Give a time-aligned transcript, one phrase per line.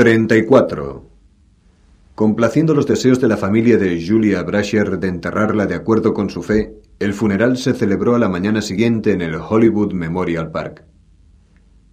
[0.00, 1.10] 34.
[2.14, 6.44] Complaciendo los deseos de la familia de Julia Brasher de enterrarla de acuerdo con su
[6.44, 10.84] fe, el funeral se celebró a la mañana siguiente en el Hollywood Memorial Park.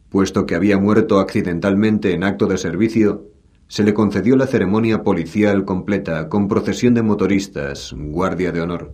[0.09, 3.31] Puesto que había muerto accidentalmente en acto de servicio,
[3.67, 8.93] se le concedió la ceremonia policial completa con procesión de motoristas, guardia de honor,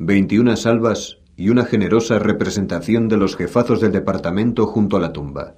[0.00, 5.54] 21 salvas y una generosa representación de los jefazos del departamento junto a la tumba.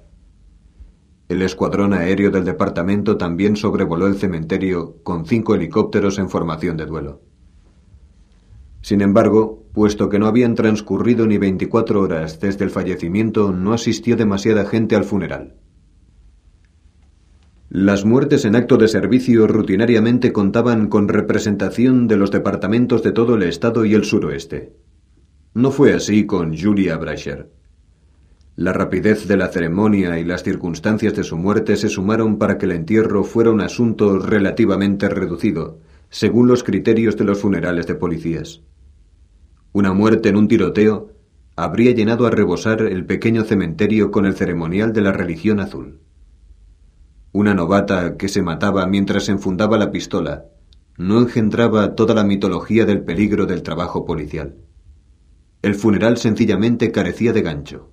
[1.29, 6.85] El escuadrón aéreo del departamento también sobrevoló el cementerio con cinco helicópteros en formación de
[6.85, 7.21] duelo.
[8.81, 14.15] Sin embargo, puesto que no habían transcurrido ni 24 horas desde el fallecimiento, no asistió
[14.15, 15.55] demasiada gente al funeral.
[17.69, 23.35] Las muertes en acto de servicio rutinariamente contaban con representación de los departamentos de todo
[23.35, 24.77] el estado y el suroeste.
[25.53, 27.51] No fue así con Julia Brasher.
[28.57, 32.65] La rapidez de la ceremonia y las circunstancias de su muerte se sumaron para que
[32.65, 35.77] el entierro fuera un asunto relativamente reducido,
[36.09, 38.63] según los criterios de los funerales de policías.
[39.73, 41.11] Una muerte en un tiroteo
[41.55, 45.99] habría llenado a rebosar el pequeño cementerio con el ceremonial de la religión azul.
[47.33, 50.45] Una novata que se mataba mientras enfundaba la pistola
[50.97, 54.55] no engendraba toda la mitología del peligro del trabajo policial.
[55.61, 57.91] El funeral sencillamente carecía de gancho.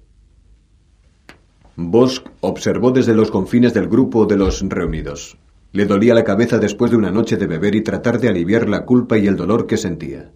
[1.76, 5.38] Bosch observó desde los confines del grupo de los reunidos.
[5.72, 8.84] Le dolía la cabeza después de una noche de beber y tratar de aliviar la
[8.84, 10.30] culpa y el dolor que sentía.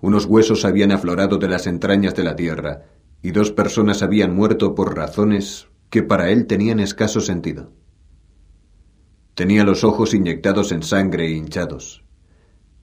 [0.00, 2.84] Unos huesos habían aflorado de las entrañas de la tierra,
[3.22, 7.72] y dos personas habían muerto por razones que para él tenían escaso sentido.
[9.34, 12.04] Tenía los ojos inyectados en sangre e hinchados,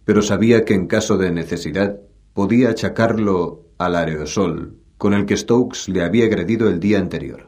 [0.05, 1.99] pero sabía que en caso de necesidad
[2.33, 7.46] podía achacarlo al aerosol con el que Stokes le había agredido el día anterior.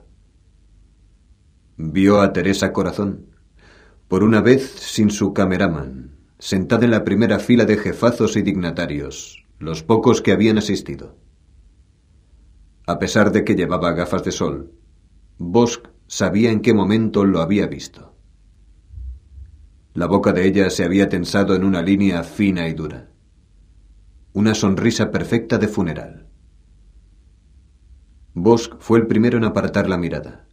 [1.82, 3.28] Vio a Teresa Corazón,
[4.10, 9.46] por una vez sin su cameraman, sentada en la primera fila de jefazos y dignatarios,
[9.60, 11.16] los pocos que habían asistido.
[12.86, 14.74] A pesar de que llevaba gafas de sol,
[15.38, 18.14] Bosch sabía en qué momento lo había visto.
[19.94, 23.10] La boca de ella se había tensado en una línea fina y dura.
[24.34, 26.28] Una sonrisa perfecta de funeral.
[28.34, 30.49] Bosch fue el primero en apartar la mirada.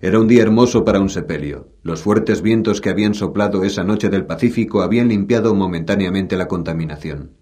[0.00, 1.72] Era un día hermoso para un sepelio.
[1.82, 7.32] Los fuertes vientos que habían soplado esa noche del Pacífico habían limpiado momentáneamente la contaminación.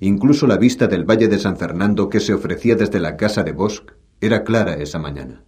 [0.00, 3.52] Incluso la vista del Valle de San Fernando que se ofrecía desde la casa de
[3.52, 3.92] Bosch
[4.22, 5.44] era clara esa mañana.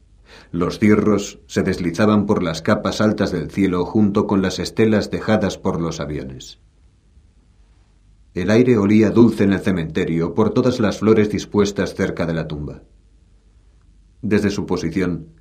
[0.53, 5.57] Los cirros se deslizaban por las capas altas del cielo junto con las estelas dejadas
[5.57, 6.61] por los aviones.
[8.35, 12.49] El aire olía dulce en el cementerio por todas las flores dispuestas cerca de la
[12.49, 12.83] tumba.
[14.23, 15.34] Desde su posición,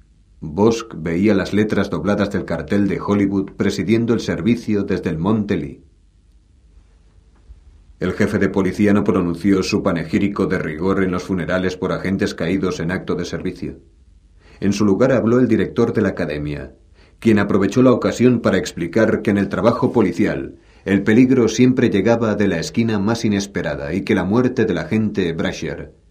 [0.45, 5.55] Bosch veía las letras dobladas del cartel de Hollywood presidiendo el servicio desde el Monte
[5.55, 5.85] Lee.
[8.01, 12.35] El jefe de policía no pronunció su panegírico de rigor en los funerales por agentes
[12.35, 13.79] caídos en acto de servicio.
[14.59, 16.75] En su lugar habló el director de la academia,
[17.19, 22.35] quien aprovechó la ocasión para explicar que en el trabajo policial el peligro siempre llegaba
[22.35, 26.02] de la esquina más inesperada y que la muerte del agente Brasher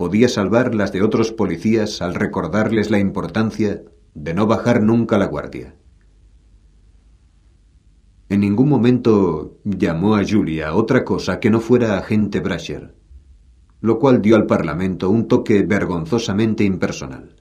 [0.00, 3.82] podía salvar las de otros policías al recordarles la importancia
[4.14, 5.76] de no bajar nunca la guardia.
[8.30, 12.94] En ningún momento llamó a Julia otra cosa que no fuera agente Brasher,
[13.82, 17.36] lo cual dio al Parlamento un toque vergonzosamente impersonal.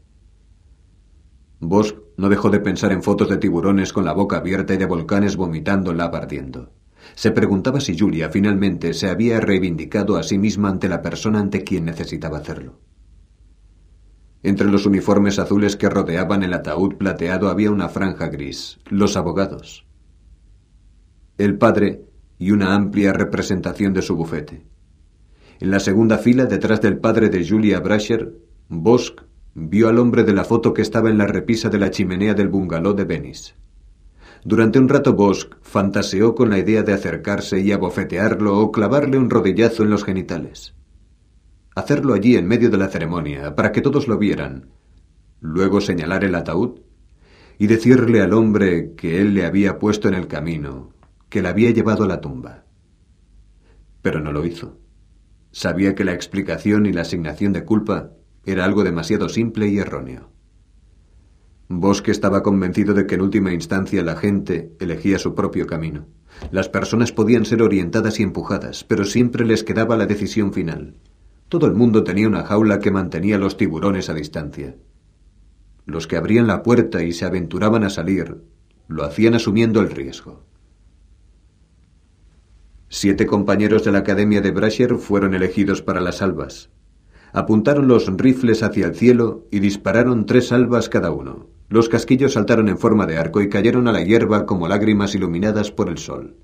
[1.62, 4.86] Bosch no dejó de pensar en fotos de tiburones con la boca abierta y de
[4.86, 6.74] volcanes vomitando lava ardiendo.
[7.19, 11.66] Se preguntaba si Julia finalmente se había reivindicado a sí misma ante la persona ante
[11.66, 12.80] quien necesitaba hacerlo.
[14.41, 19.85] Entre los uniformes azules que rodeaban el ataúd plateado había una franja gris, los abogados.
[21.38, 22.06] El padre
[22.38, 24.66] y una amplia representación de su bufete.
[25.59, 28.34] En la segunda fila, detrás del padre de Julia Brasher,
[28.69, 29.25] Bosch
[29.56, 32.47] vio al hombre de la foto que estaba en la repisa de la chimenea del
[32.47, 33.59] bungalow de Venice.
[34.44, 39.30] Durante un rato Bosch fantaseó con la idea de acercarse y abofetearlo o clavarle un
[39.30, 40.74] rodillazo en los genitales.
[41.75, 44.69] Hacerlo allí en medio de la ceremonia, para que todos lo vieran.
[45.41, 46.81] Luego señalar el ataúd
[47.57, 50.94] y decirle al hombre que él le había puesto en el camino,
[51.30, 52.63] que le había llevado a la tumba.
[54.01, 54.80] Pero no lo hizo.
[55.51, 58.12] Sabía que la explicación y la asignación de culpa
[58.45, 60.31] era algo demasiado simple y erróneo.
[61.71, 66.07] Bosque estaba convencido de que en última instancia la gente elegía su propio camino.
[66.50, 70.95] Las personas podían ser orientadas y empujadas, pero siempre les quedaba la decisión final.
[71.48, 74.77] Todo el mundo tenía una jaula que mantenía los tiburones a distancia.
[75.86, 78.42] Los que abrían la puerta y se aventuraban a salir
[78.88, 80.44] Lo hacían asumiendo el riesgo.
[82.88, 86.71] Siete compañeros de la Academia de Brasher fueron elegidos para las albas.
[87.31, 91.58] Apuntaron los rifles hacia el cielo y dispararon tres salvas cada uno.
[91.69, 95.71] Los casquillos saltaron en forma de arco y cayeron a la hierba como lágrimas iluminadas
[95.71, 96.36] por el sol.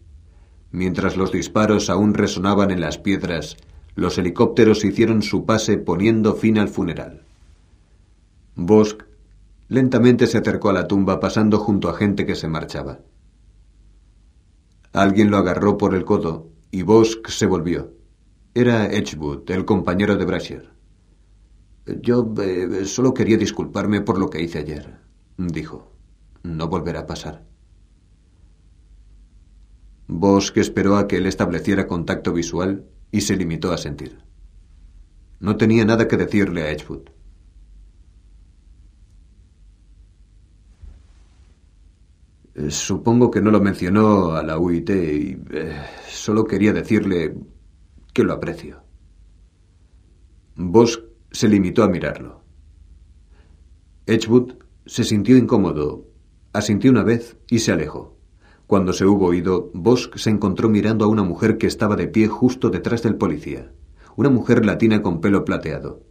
[0.71, 3.57] Mientras los disparos aún resonaban en las piedras,
[3.95, 7.23] los helicópteros hicieron su pase poniendo fin al funeral.
[8.55, 9.03] Bosch
[9.67, 12.99] lentamente se acercó a la tumba pasando junto a gente que se marchaba.
[14.93, 17.93] Alguien lo agarró por el codo y Bosch se volvió.
[18.53, 20.69] Era Edgewood, el compañero de Brasher.
[22.01, 25.04] Yo eh, solo quería disculparme por lo que hice ayer,
[25.37, 25.91] dijo.
[26.43, 27.43] No volverá a pasar.
[30.07, 34.23] Bosch esperó a que él estableciera contacto visual y se limitó a sentir.
[35.39, 37.09] No tenía nada que decirle a Edgewood.
[42.55, 47.35] Eh, supongo que no lo mencionó a la UIT y eh, solo quería decirle
[48.13, 48.81] que lo aprecio.
[50.55, 50.99] Bosch
[51.31, 52.43] se limitó a mirarlo.
[54.05, 56.05] Edgewood se sintió incómodo,
[56.53, 58.17] asintió una vez y se alejó.
[58.67, 62.27] Cuando se hubo ido, Bosch se encontró mirando a una mujer que estaba de pie
[62.27, 63.71] justo detrás del policía,
[64.15, 66.03] una mujer latina con pelo plateado.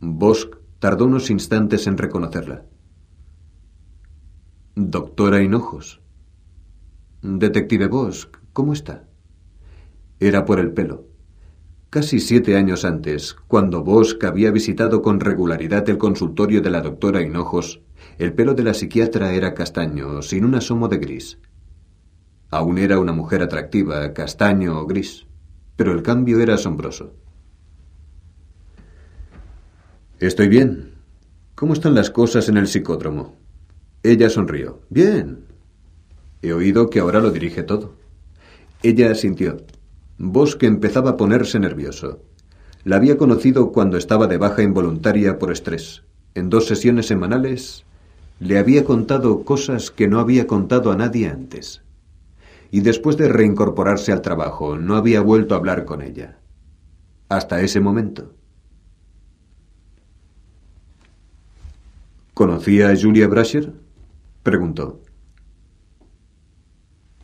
[0.00, 0.48] Bosch
[0.78, 2.64] tardó unos instantes en reconocerla.
[4.74, 6.00] Doctora Hinojos.
[7.22, 9.08] Detective Bosch, ¿cómo está?
[10.18, 11.11] Era por el pelo.
[11.92, 17.20] Casi siete años antes, cuando Bosch había visitado con regularidad el consultorio de la doctora
[17.20, 17.82] Hinojos,
[18.16, 21.38] el pelo de la psiquiatra era castaño, sin un asomo de gris.
[22.48, 25.26] Aún era una mujer atractiva, castaño o gris,
[25.76, 27.12] pero el cambio era asombroso.
[30.18, 30.94] Estoy bien.
[31.54, 33.36] ¿Cómo están las cosas en el psicódromo?
[34.02, 34.80] Ella sonrió.
[34.88, 35.44] Bien.
[36.40, 37.96] He oído que ahora lo dirige todo.
[38.82, 39.58] Ella asintió.
[40.18, 42.20] Bosque empezaba a ponerse nervioso.
[42.84, 46.02] La había conocido cuando estaba de baja involuntaria por estrés.
[46.34, 47.84] En dos sesiones semanales
[48.40, 51.82] le había contado cosas que no había contado a nadie antes.
[52.70, 56.38] Y después de reincorporarse al trabajo, no había vuelto a hablar con ella.
[57.28, 58.32] Hasta ese momento.
[62.34, 63.72] ¿Conocía a Julia Brasher?
[64.42, 65.00] preguntó.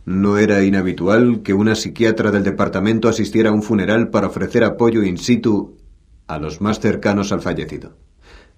[0.09, 5.03] No era inhabitual que una psiquiatra del departamento asistiera a un funeral para ofrecer apoyo
[5.03, 5.77] in situ
[6.27, 7.95] a los más cercanos al fallecido.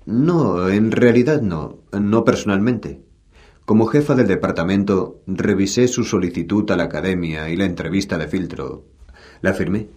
[0.06, 3.02] No, en realidad no, no personalmente.
[3.64, 8.84] Como jefa del departamento, revisé su solicitud a la academia y la entrevista de filtro.
[9.40, 9.88] La firmé.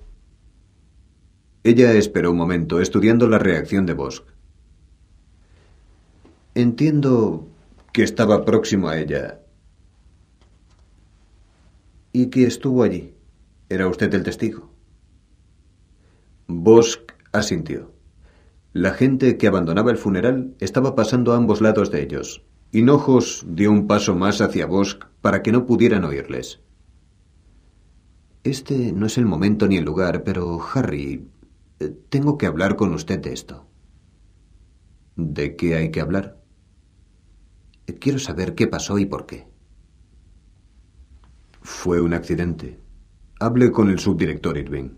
[1.64, 4.24] Ella esperó un momento, estudiando la reacción de Bosch.
[6.56, 7.48] Entiendo
[7.92, 9.43] que estaba próximo a ella.
[12.14, 13.16] Y que estuvo allí.
[13.70, 14.70] ¿Era usted el testigo?
[16.48, 17.00] Bosch
[17.32, 17.92] asintió.
[18.72, 22.44] La gente que abandonaba el funeral estaba pasando a ambos lados de ellos.
[22.72, 26.62] Hinojos dio un paso más hacia Bosch para que no pudieran oírles.
[28.44, 31.28] Este no es el momento ni el lugar, pero Harry,
[31.80, 33.66] eh, tengo que hablar con usted de esto.
[35.16, 36.40] ¿De qué hay que hablar?
[38.00, 39.53] Quiero saber qué pasó y por qué.
[41.64, 42.80] Fue un accidente.
[43.40, 44.98] Hable con el subdirector Irving.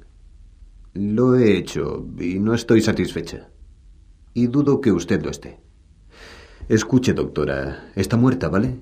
[0.93, 3.49] Lo he hecho y no estoy satisfecha.
[4.33, 5.61] Y dudo que usted lo esté.
[6.67, 8.81] Escuche, doctora, está muerta, ¿vale?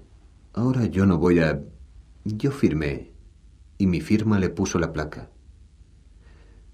[0.54, 1.62] Ahora yo no voy a...
[2.24, 3.12] Yo firmé
[3.78, 5.30] y mi firma le puso la placa.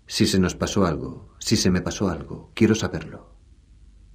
[0.05, 3.35] Si se nos pasó algo, si se me pasó algo, quiero saberlo.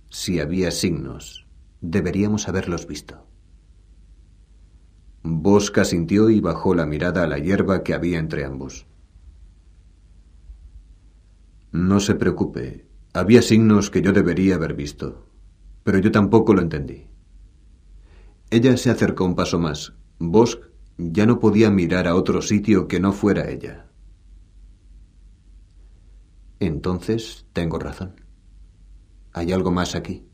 [0.09, 1.45] Si había signos,
[1.87, 3.27] Deberíamos haberlos visto.
[5.27, 8.87] Bosca sintió y bajó la mirada a la hierba que había entre ambos.
[11.73, 12.87] No se preocupe.
[13.15, 15.27] Había signos que yo debería haber visto,
[15.83, 17.07] pero yo tampoco lo entendí.
[18.51, 19.95] Ella se acercó un paso más.
[20.19, 20.59] Bosch
[20.99, 23.87] ya no podía mirar a otro sitio que no fuera ella.
[26.61, 28.21] Entonces tengo razón.
[29.33, 30.29] Hay algo más aquí.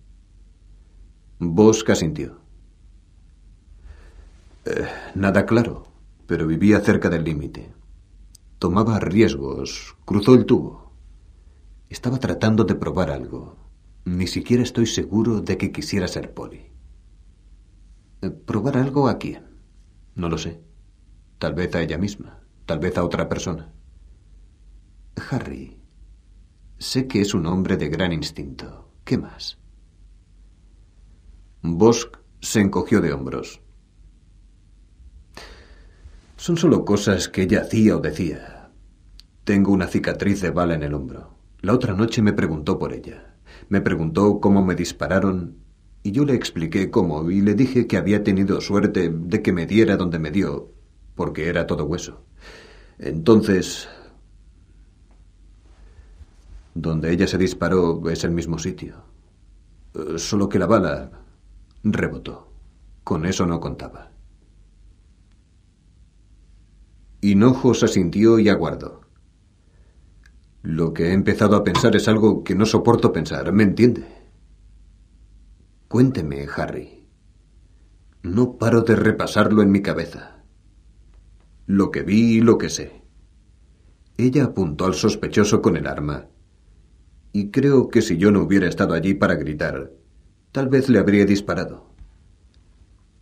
[1.38, 2.39] Bosca sintió.
[4.70, 4.86] Eh,
[5.16, 5.86] nada claro,
[6.28, 7.74] pero vivía cerca del límite.
[8.58, 10.92] Tomaba riesgos, cruzó el tubo.
[11.88, 13.56] Estaba tratando de probar algo.
[14.04, 16.70] Ni siquiera estoy seguro de que quisiera ser poli.
[18.22, 19.42] Eh, ¿Probar algo a quién?
[20.14, 20.62] No lo sé.
[21.38, 23.72] Tal vez a ella misma, tal vez a otra persona.
[25.30, 25.78] Harry,
[26.78, 28.92] sé que es un hombre de gran instinto.
[29.04, 29.58] ¿Qué más?
[31.62, 33.60] Bosch se encogió de hombros.
[36.40, 38.70] Son solo cosas que ella hacía o decía.
[39.44, 41.34] Tengo una cicatriz de bala en el hombro.
[41.60, 43.36] La otra noche me preguntó por ella.
[43.68, 45.58] Me preguntó cómo me dispararon
[46.02, 49.66] y yo le expliqué cómo y le dije que había tenido suerte de que me
[49.66, 50.72] diera donde me dio,
[51.14, 52.24] porque era todo hueso.
[52.98, 53.86] Entonces...
[56.72, 59.04] Donde ella se disparó es el mismo sitio.
[60.16, 61.10] Solo que la bala
[61.82, 62.50] rebotó.
[63.04, 64.09] Con eso no contaba.
[67.22, 69.02] Hinojos asintió y aguardó.
[70.62, 74.06] Lo que he empezado a pensar es algo que no soporto pensar, ¿me entiende?
[75.88, 77.06] Cuénteme, Harry.
[78.22, 80.44] No paro de repasarlo en mi cabeza.
[81.66, 83.02] Lo que vi y lo que sé.
[84.16, 86.28] Ella apuntó al sospechoso con el arma.
[87.32, 89.92] Y creo que si yo no hubiera estado allí para gritar,
[90.52, 91.89] tal vez le habría disparado.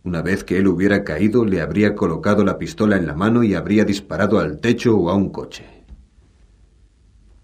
[0.03, 3.53] Una vez que él hubiera caído, le habría colocado la pistola en la mano y
[3.53, 5.65] habría disparado al techo o a un coche.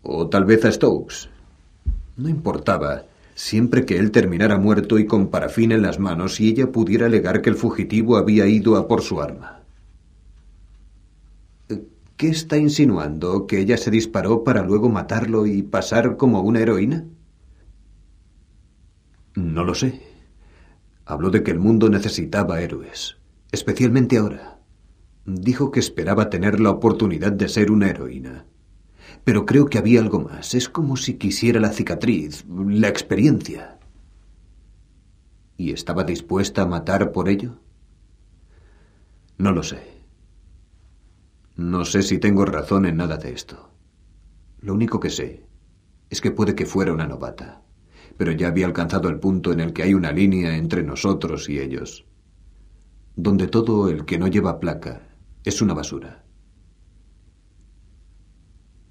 [0.01, 1.29] O tal vez a Stokes.
[2.15, 6.71] No importaba, siempre que él terminara muerto y con parafina en las manos y ella
[6.71, 9.62] pudiera alegar que el fugitivo había ido a por su arma.
[12.17, 13.45] ¿Qué está insinuando?
[13.45, 17.03] ¿Que ella se disparó para luego matarlo y pasar como una heroína?
[19.35, 20.01] No lo sé.
[21.05, 23.17] Habló de que el mundo necesitaba héroes,
[23.51, 24.59] especialmente ahora.
[25.24, 28.45] Dijo que esperaba tener la oportunidad de ser una heroína.
[29.24, 30.55] Pero creo que había algo más.
[30.55, 33.77] Es como si quisiera la cicatriz, la experiencia.
[35.57, 37.59] ¿Y estaba dispuesta a matar por ello?
[39.38, 40.01] No lo sé.
[41.55, 43.69] No sé si tengo razón en nada de esto.
[44.59, 45.45] Lo único que sé
[46.09, 47.64] es que puede que fuera una novata
[48.17, 51.60] pero ya había alcanzado el punto en el que hay una línea entre nosotros y
[51.60, 52.05] ellos,
[53.15, 55.07] donde todo el que no lleva placa
[55.43, 56.24] es una basura.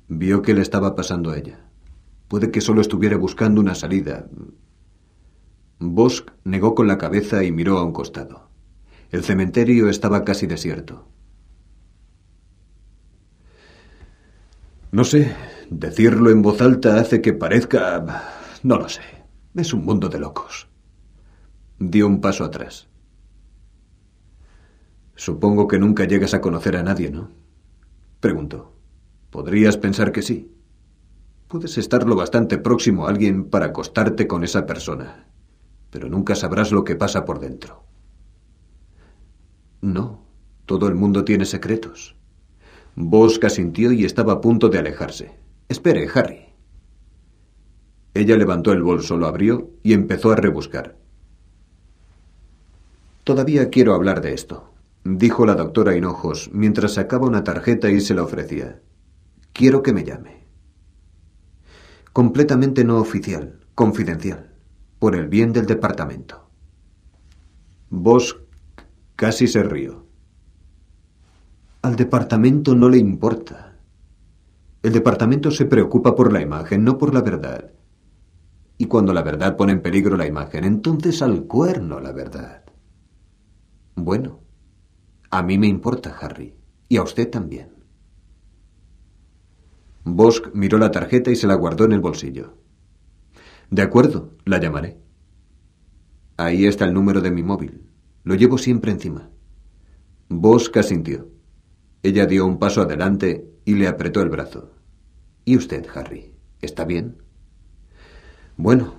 [0.08, 1.60] Vio que le estaba pasando a ella.
[2.28, 4.26] Puede que solo estuviera buscando una salida.
[5.78, 8.48] Bosch negó con la cabeza y miró a un costado.
[9.10, 11.08] El cementerio estaba casi desierto.
[14.92, 15.34] No sé,
[15.70, 18.04] decirlo en voz alta hace que parezca...
[18.62, 19.13] No lo sé.
[19.54, 20.66] Es un mundo de locos.
[21.78, 22.88] Dio un paso atrás.
[25.14, 27.30] Supongo que nunca llegas a conocer a nadie, ¿no?
[28.18, 28.72] Preguntó.
[29.30, 30.52] Podrías pensar que sí.
[31.46, 35.28] Puedes estar lo bastante próximo a alguien para acostarte con esa persona,
[35.90, 37.84] pero nunca sabrás lo que pasa por dentro.
[39.80, 40.26] No,
[40.66, 42.16] todo el mundo tiene secretos.
[42.96, 45.38] Bosca sintió y estaba a punto de alejarse.
[45.68, 46.43] Espere, Harry.
[48.14, 50.96] Ella levantó el bolso, lo abrió y empezó a rebuscar.
[53.24, 58.14] Todavía quiero hablar de esto, dijo la doctora Hinojos mientras sacaba una tarjeta y se
[58.14, 58.80] la ofrecía.
[59.52, 60.44] Quiero que me llame.
[62.12, 64.52] Completamente no oficial, confidencial,
[65.00, 66.48] por el bien del departamento.
[67.90, 68.40] Vos
[69.16, 70.06] casi se rió.
[71.82, 73.76] Al departamento no le importa.
[74.82, 77.72] El departamento se preocupa por la imagen, no por la verdad.
[78.76, 82.64] Y cuando la verdad pone en peligro la imagen, entonces al cuerno la verdad.
[83.94, 84.40] Bueno,
[85.30, 86.54] a mí me importa, Harry,
[86.88, 87.74] y a usted también.
[90.04, 92.58] Bosch miró la tarjeta y se la guardó en el bolsillo.
[93.70, 94.98] De acuerdo, la llamaré.
[96.36, 97.82] Ahí está el número de mi móvil.
[98.22, 99.30] Lo llevo siempre encima.
[100.28, 101.28] Bosch asintió.
[102.02, 104.72] Ella dio un paso adelante y le apretó el brazo.
[105.44, 106.34] ¿Y usted, Harry?
[106.60, 107.23] ¿Está bien?
[108.56, 108.94] Bueno,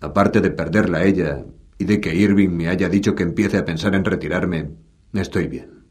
[0.00, 1.44] aparte de perderla a ella
[1.78, 4.70] y de que Irving me haya dicho que empiece a pensar en retirarme,
[5.12, 5.84] estoy bien.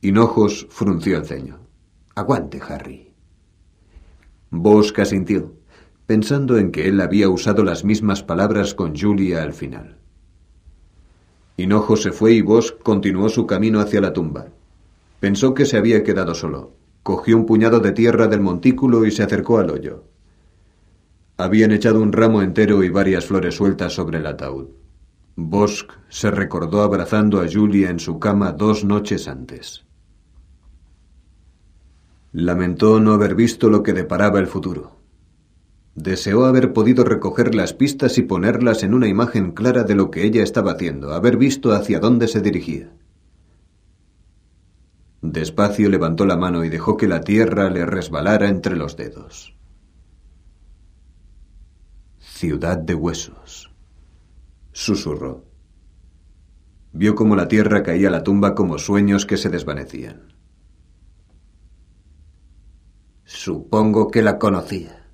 [0.00, 1.60] Hinojos frunció el ceño.
[2.14, 3.12] Aguante, Harry.
[4.50, 5.54] Bosque asintió,
[6.06, 9.98] pensando en que él había usado las mismas palabras con Julia al final.
[11.56, 14.48] Hinojos se fue y Bosque continuó su camino hacia la tumba.
[15.20, 16.72] Pensó que se había quedado solo.
[17.02, 20.04] Cogió un puñado de tierra del montículo y se acercó al hoyo.
[21.36, 24.68] Habían echado un ramo entero y varias flores sueltas sobre el ataúd.
[25.34, 29.84] Bosch se recordó abrazando a Julia en su cama dos noches antes.
[32.32, 34.98] Lamentó no haber visto lo que deparaba el futuro.
[35.94, 40.24] Deseó haber podido recoger las pistas y ponerlas en una imagen clara de lo que
[40.24, 42.90] ella estaba haciendo, haber visto hacia dónde se dirigía.
[45.20, 49.54] Despacio levantó la mano y dejó que la tierra le resbalara entre los dedos.
[52.42, 53.72] Ciudad de huesos,
[54.72, 55.44] susurró.
[56.92, 60.34] Vio cómo la tierra caía a la tumba como sueños que se desvanecían.
[63.22, 65.08] Supongo que la conocía.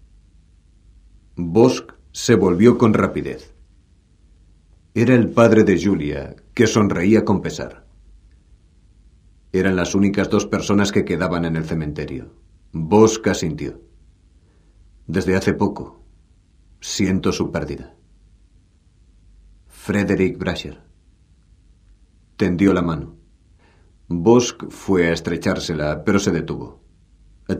[1.36, 3.54] Bosk se volvió con rapidez.
[4.94, 7.86] Era el padre de Julia, que sonreía con pesar.
[9.52, 12.32] Eran las únicas dos personas que quedaban en el cementerio.
[12.72, 13.82] Bosk asintió.
[15.06, 15.98] Desde hace poco,
[16.80, 17.96] siento su pérdida.
[19.66, 20.82] Frederick Brasher.
[22.36, 23.16] Tendió la mano.
[24.08, 26.84] Bosk fue a estrechársela, pero se detuvo.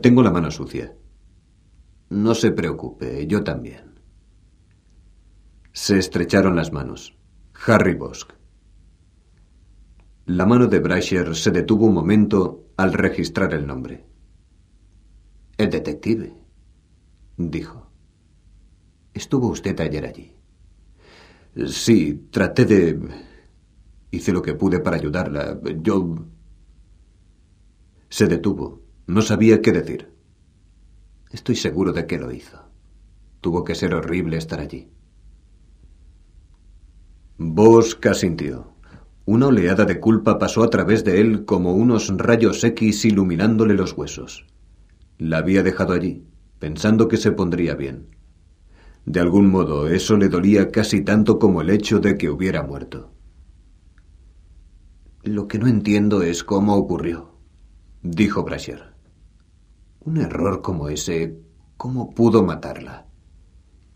[0.01, 0.95] Tengo la mano sucia.
[2.09, 3.99] No se preocupe, yo también.
[5.73, 7.17] Se estrecharon las manos.
[7.65, 8.33] Harry Bosk.
[10.25, 14.05] La mano de Brasher se detuvo un momento al registrar el nombre.
[15.57, 16.33] El detective,
[17.37, 17.88] dijo.
[19.13, 20.35] ¿Estuvo usted ayer allí?
[21.67, 22.99] Sí, traté de...
[24.11, 25.59] Hice lo que pude para ayudarla.
[25.81, 26.15] Yo...
[28.09, 28.81] Se detuvo.
[29.07, 30.11] No sabía qué decir.
[31.31, 32.59] Estoy seguro de que lo hizo.
[33.41, 34.89] Tuvo que ser horrible estar allí.
[37.37, 38.73] Bosch asintió.
[39.25, 43.93] Una oleada de culpa pasó a través de él como unos rayos X iluminándole los
[43.93, 44.45] huesos.
[45.19, 46.25] La había dejado allí,
[46.57, 48.07] pensando que se pondría bien.
[49.09, 53.11] De algún modo, eso le dolía casi tanto como el hecho de que hubiera muerto.
[55.23, 57.31] Lo que no entiendo es cómo ocurrió,
[58.03, 58.93] dijo Brasher.
[60.01, 61.39] Un error como ese,
[61.75, 63.07] ¿cómo pudo matarla?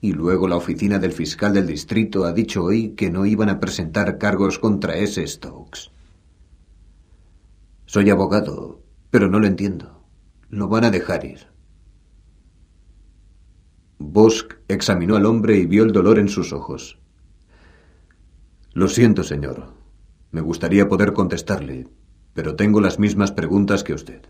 [0.01, 3.59] Y luego la oficina del fiscal del distrito ha dicho hoy que no iban a
[3.59, 5.91] presentar cargos contra ese Stokes.
[7.85, 10.07] Soy abogado, pero no lo entiendo.
[10.49, 11.52] Lo van a dejar ir.
[14.05, 16.99] Bosk examinó al hombre y vio el dolor en sus ojos.
[18.73, 19.73] Lo siento, señor.
[20.31, 21.87] Me gustaría poder contestarle,
[22.33, 24.27] pero tengo las mismas preguntas que usted.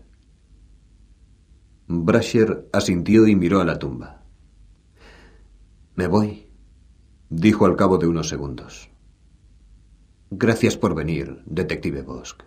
[1.88, 4.22] Brasher asintió y miró a la tumba.
[5.96, 6.46] Me voy,
[7.28, 8.90] dijo al cabo de unos segundos.
[10.30, 12.44] Gracias por venir, detective Bosk.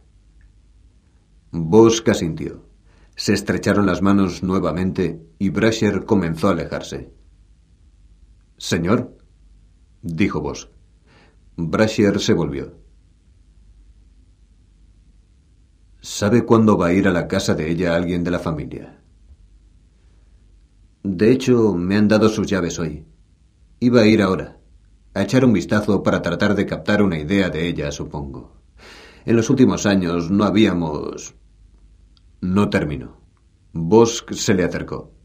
[1.52, 2.66] Bosk asintió.
[3.18, 7.17] Se estrecharon las manos nuevamente y Brasher comenzó a alejarse.
[8.58, 9.17] Señor,
[10.02, 10.70] dijo Bosk.
[11.56, 12.74] Brasher se volvió.
[16.02, 19.02] ¿Sabe cuándo va a ir a la casa de ella alguien de la familia?
[21.04, 23.06] De hecho, me han dado sus llaves hoy.
[23.80, 24.60] Iba a ir ahora,
[25.13, 28.62] a echar un vistazo para tratar de captar una idea de ella, supongo.
[29.26, 31.36] En los últimos años no habíamos
[32.41, 33.22] no terminó.
[33.74, 35.17] Bosk se le acercó.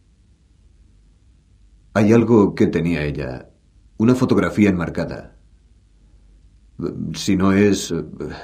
[1.95, 3.51] Hay algo que tenía ella.
[3.99, 5.37] Una fotografía enmarcada.
[7.15, 7.95] Si no es...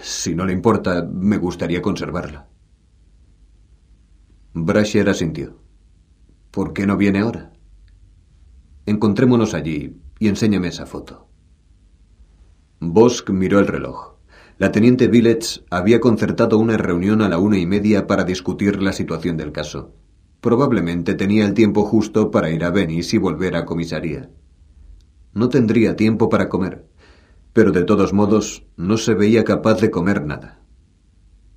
[0.03, 2.49] si no le importa, me gustaría conservarla.
[4.53, 5.59] Brasher asintió.
[6.51, 7.53] ¿Por qué no viene ahora?
[8.87, 11.29] Encontrémonos allí y enséñame esa foto.
[12.81, 14.17] Bosk miró el reloj.
[14.59, 18.93] La teniente Villets había concertado una reunión a la una y media para discutir la
[18.93, 19.95] situación del caso.
[20.40, 24.31] Probablemente tenía el tiempo justo para ir a Venice y volver a comisaría.
[25.35, 26.87] No tendría tiempo para comer,
[27.53, 30.61] pero de todos modos no se veía capaz de comer nada.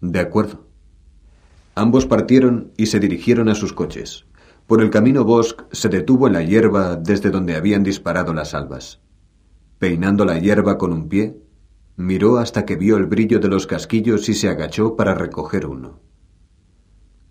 [0.01, 0.67] De acuerdo.
[1.75, 4.25] Ambos partieron y se dirigieron a sus coches.
[4.67, 8.99] Por el camino Bosk se detuvo en la hierba desde donde habían disparado las albas.
[9.79, 11.41] Peinando la hierba con un pie,
[11.97, 15.99] Miró hasta que vio el brillo de los casquillos y se agachó para recoger uno.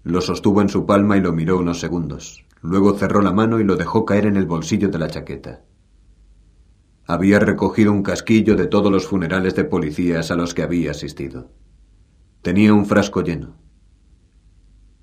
[0.03, 2.47] Lo sostuvo en su palma y lo miró unos segundos.
[2.63, 5.63] Luego cerró la mano y lo dejó caer en el bolsillo de la chaqueta.
[7.07, 11.51] Había recogido un casquillo de todos los funerales de policías a los que había asistido.
[12.43, 13.57] Tenía un frasco lleno.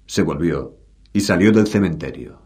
[0.05, 0.77] Se volvió
[1.13, 2.39] y salió del cementerio.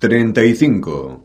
[0.00, 1.24] 35.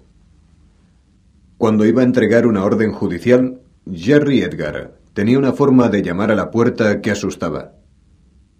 [1.58, 6.36] Cuando iba a entregar una orden judicial, Jerry Edgar tenía una forma de llamar a
[6.36, 7.74] la puerta que asustaba.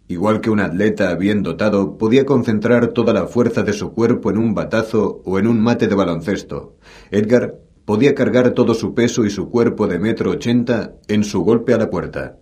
[0.10, 4.38] Igual que un atleta bien dotado, podía concentrar toda la fuerza de su cuerpo en
[4.38, 6.76] un batazo o en un mate de baloncesto.
[7.12, 11.74] Edgar podía cargar todo su peso y su cuerpo de metro ochenta en su golpe
[11.74, 12.40] a la puerta.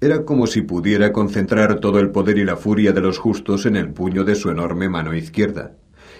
[0.00, 3.76] Era como si pudiera concentrar todo el poder y la furia de los justos en
[3.76, 5.76] el puño de su enorme mano izquierda.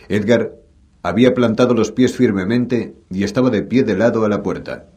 [0.08, 0.52] Edgar
[1.02, 4.90] había plantado los pies firmemente y estaba de pie de lado a la puerta.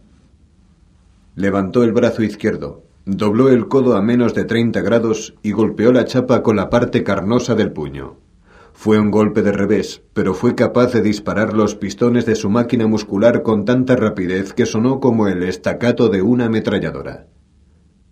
[1.36, 6.04] Levantó el brazo izquierdo, dobló el codo a menos de treinta grados y golpeó la
[6.04, 8.18] chapa con la parte carnosa del puño.
[8.74, 12.86] Fue un golpe de revés, pero fue capaz de disparar los pistones de su máquina
[12.86, 17.28] muscular con tanta rapidez que sonó como el estacato de una ametralladora.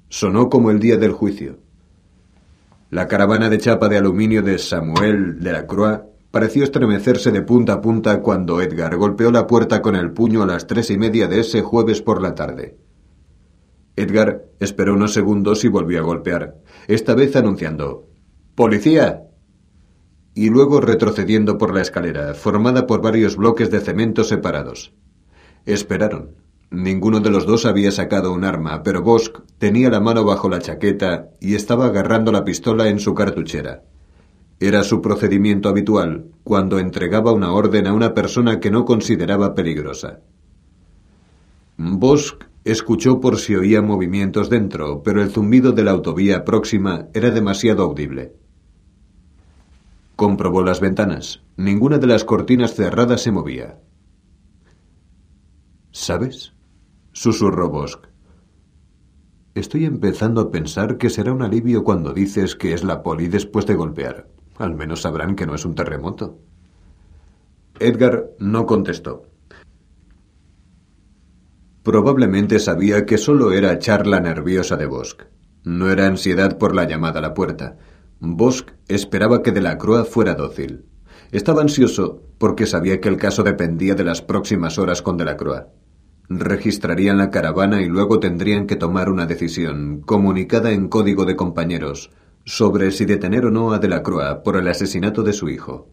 [0.08, 1.58] Sonó como el día del juicio.
[2.90, 6.00] La caravana de chapa de aluminio de Samuel de la Croix
[6.32, 10.48] pareció estremecerse de punta a punta cuando Edgar golpeó la puerta con el puño a
[10.48, 12.78] las tres y media de ese jueves por la tarde.
[14.00, 16.56] Edgar esperó unos segundos y volvió a golpear,
[16.88, 18.08] esta vez anunciando
[18.56, 19.24] ¡Policía!
[20.34, 24.94] y luego retrocediendo por la escalera, formada por varios bloques de cemento separados.
[25.66, 26.36] Esperaron.
[26.72, 30.60] Ninguno de los dos había sacado un arma, pero Bosch tenía la mano bajo la
[30.60, 33.84] chaqueta y estaba agarrando la pistola en su cartuchera.
[34.60, 40.20] Era su procedimiento habitual cuando entregaba una orden a una persona que no consideraba peligrosa.
[41.78, 47.32] Bosch escuchó por si oía movimientos dentro, pero el zumbido de la autovía próxima era
[47.32, 48.36] demasiado audible.
[50.16, 51.44] Comprobó las ventanas.
[51.56, 53.80] Ninguna de las cortinas cerradas se movía.
[55.92, 56.54] ¿Sabes?
[57.14, 58.00] susurró Bosch.
[59.56, 63.66] Estoy empezando a pensar que será un alivio cuando dices que es la poli después
[63.66, 64.28] de golpear.
[64.58, 66.38] Al menos sabrán que no es un terremoto.
[67.80, 69.24] Edgar no contestó.
[71.90, 75.24] Probablemente sabía que solo era charla nerviosa de Bosch.
[75.64, 77.78] No era ansiedad por la llamada a la puerta.
[78.20, 80.86] Bosch esperaba que Delacroix fuera dócil.
[81.32, 85.64] Estaba ansioso porque sabía que el caso dependía de las próximas horas con Delacroix.
[86.30, 92.12] Registrarían la caravana y luego tendrían que tomar una decisión, comunicada en código de compañeros,
[92.46, 95.90] sobre si detener o no a Delacroix por el asesinato de su hijo.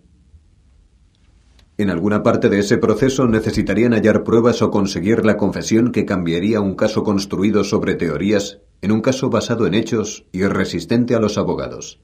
[1.79, 6.61] En alguna parte de ese proceso necesitarían hallar pruebas o conseguir la confesión que cambiaría
[6.61, 11.37] un caso construido sobre teorías en un caso basado en hechos y resistente a los
[11.37, 12.01] abogados.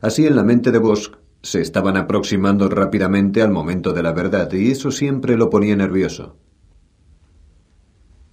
[0.00, 4.52] Así en la mente de Bosch se estaban aproximando rápidamente al momento de la verdad
[4.52, 6.36] y eso siempre lo ponía nervioso.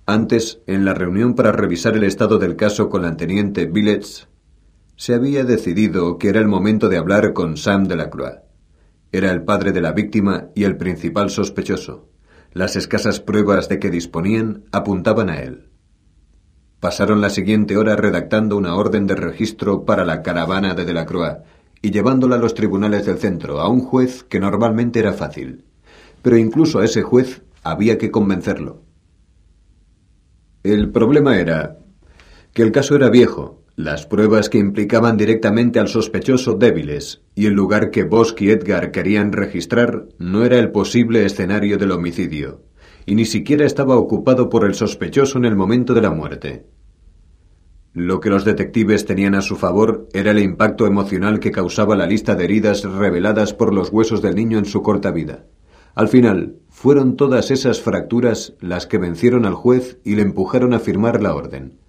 [0.05, 4.27] Antes, en la reunión para revisar el estado del caso con la teniente Billets,
[4.95, 8.44] se había decidido que era el momento de hablar con Sam Delacroix.
[9.15, 12.09] Era el padre de la víctima y el principal sospechoso.
[12.51, 15.69] Las escasas pruebas de que disponían apuntaban a él.
[16.81, 21.37] Pasaron la siguiente hora redactando una orden de registro para la caravana de Delacroix
[21.81, 25.63] y llevándola a los tribunales del centro, a un juez que normalmente era fácil.
[26.21, 28.83] Pero incluso a ese juez había que convencerlo.
[30.61, 31.77] El problema era
[32.51, 37.53] que el caso era viejo, las pruebas que implicaban directamente al sospechoso débiles, y el
[37.53, 42.61] lugar que Bosch y Edgar querían registrar no era el posible escenario del homicidio,
[43.05, 46.65] y ni siquiera estaba ocupado por el sospechoso en el momento de la muerte.
[47.91, 52.05] Lo que los detectives tenían a su favor era el impacto emocional que causaba la
[52.05, 55.47] lista de heridas reveladas por los huesos del niño en su corta vida.
[55.95, 60.79] Al final, fueron todas esas fracturas las que vencieron al juez y le empujaron a
[60.79, 61.79] firmar la orden.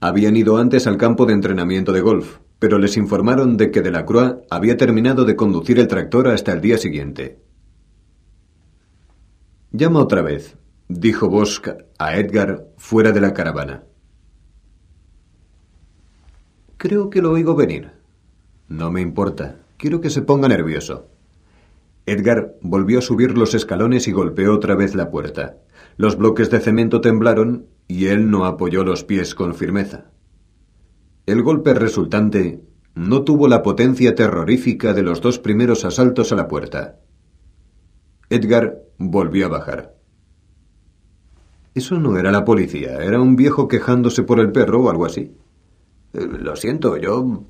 [0.00, 4.36] Habían ido antes al campo de entrenamiento de golf, pero les informaron de que Delacroix
[4.50, 7.40] había terminado de conducir el tractor hasta el día siguiente.
[9.72, 10.56] Llama otra vez,
[10.88, 13.84] dijo Bosch a Edgar fuera de la caravana.
[16.76, 17.90] Creo que lo oigo venir.
[18.68, 19.56] No me importa.
[19.76, 21.08] Quiero que se ponga nervioso.
[22.06, 25.58] Edgar volvió a subir los escalones y golpeó otra vez la puerta.
[25.96, 30.10] Los bloques de cemento temblaron y él no apoyó los pies con firmeza.
[31.26, 32.62] El golpe resultante
[32.94, 37.00] no tuvo la potencia terrorífica de los dos primeros asaltos a la puerta.
[38.30, 39.94] Edgar volvió a bajar.
[41.74, 45.32] Eso no era la policía, era un viejo quejándose por el perro o algo así.
[46.12, 47.44] Eh, lo siento, yo...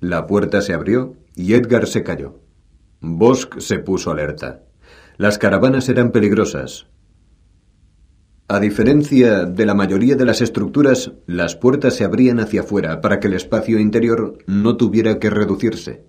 [0.00, 2.40] La puerta se abrió y Edgar se cayó.
[3.00, 4.64] Bosch se puso alerta.
[5.16, 6.86] Las caravanas eran peligrosas.
[8.54, 13.18] A diferencia de la mayoría de las estructuras, las puertas se abrían hacia afuera para
[13.18, 16.04] que el espacio interior no tuviera que reducirse.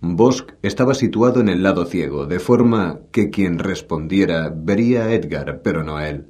[0.00, 5.62] Bosch estaba situado en el lado ciego, de forma que quien respondiera vería a Edgar,
[5.64, 6.28] pero no a él.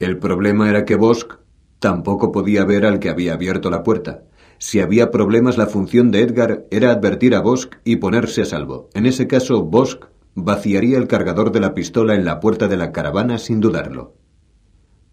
[0.00, 1.38] El problema era que Bosch
[1.78, 4.24] Tampoco podía ver al que había abierto la puerta.
[4.58, 8.90] Si había problemas, la función de Edgar era advertir a Bosch y ponerse a salvo.
[8.94, 10.00] En ese caso, Bosch
[10.44, 14.14] vaciaría el cargador de la pistola en la puerta de la caravana sin dudarlo.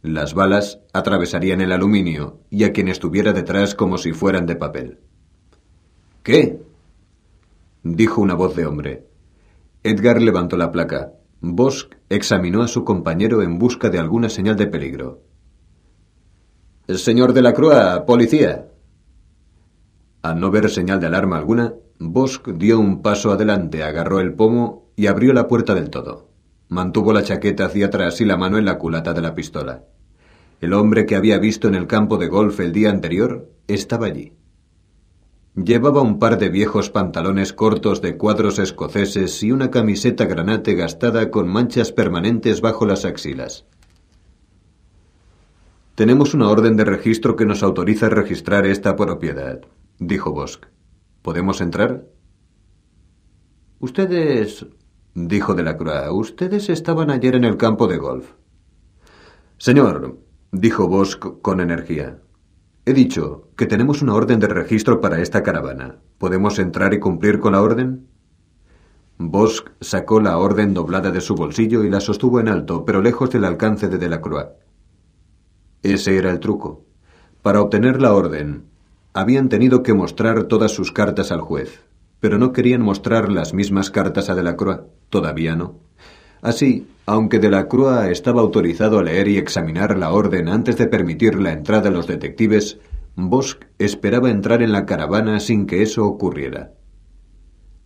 [0.01, 4.99] Las balas atravesarían el aluminio y a quien estuviera detrás como si fueran de papel.
[6.21, 6.61] ¿Qué?
[7.83, 9.07] dijo una voz de hombre.
[9.83, 11.13] Edgar levantó la placa.
[11.41, 15.21] Bosch examinó a su compañero en busca de alguna señal de peligro.
[16.87, 17.73] Señor de la Cruz,
[18.05, 18.67] policía.
[20.21, 24.84] Al no ver señal de alarma alguna, Bosk dio un paso adelante, agarró el pomo
[24.95, 26.29] y abrió la puerta del todo.
[26.69, 29.83] Mantuvo la chaqueta hacia atrás y la mano en la culata de la pistola.
[30.61, 34.33] El hombre que había visto en el campo de golf el día anterior estaba allí.
[35.55, 41.31] Llevaba un par de viejos pantalones cortos de cuadros escoceses y una camiseta granate gastada
[41.31, 43.65] con manchas permanentes bajo las axilas.
[45.95, 49.61] Tenemos una orden de registro que nos autoriza a registrar esta propiedad,
[49.97, 50.65] dijo Bosk.
[51.21, 52.05] ¿Podemos entrar?
[53.79, 54.65] Ustedes,
[55.15, 58.33] dijo Delacroix, ustedes estaban ayer en el campo de golf.
[59.57, 60.19] Señor,
[60.51, 62.19] dijo Bosk con energía,
[62.85, 66.01] he dicho que tenemos una orden de registro para esta caravana.
[66.17, 68.07] ¿Podemos entrar y cumplir con la orden?
[69.17, 73.29] Bosk sacó la orden doblada de su bolsillo y la sostuvo en alto, pero lejos
[73.29, 74.49] del alcance de Delacroix.
[75.81, 76.85] Ese era el truco.
[77.41, 78.65] Para obtener la orden,
[79.13, 81.85] habían tenido que mostrar todas sus cartas al juez,
[82.25, 84.79] pero no querían mostrar las mismas cartas a Delacroix.
[85.11, 85.75] Todavía no.
[86.41, 91.51] Así, aunque Delacroix estaba autorizado a leer y examinar la orden antes de permitir la
[91.51, 92.79] entrada a los detectives,
[93.15, 96.71] Bosch esperaba entrar en la caravana sin que eso ocurriera.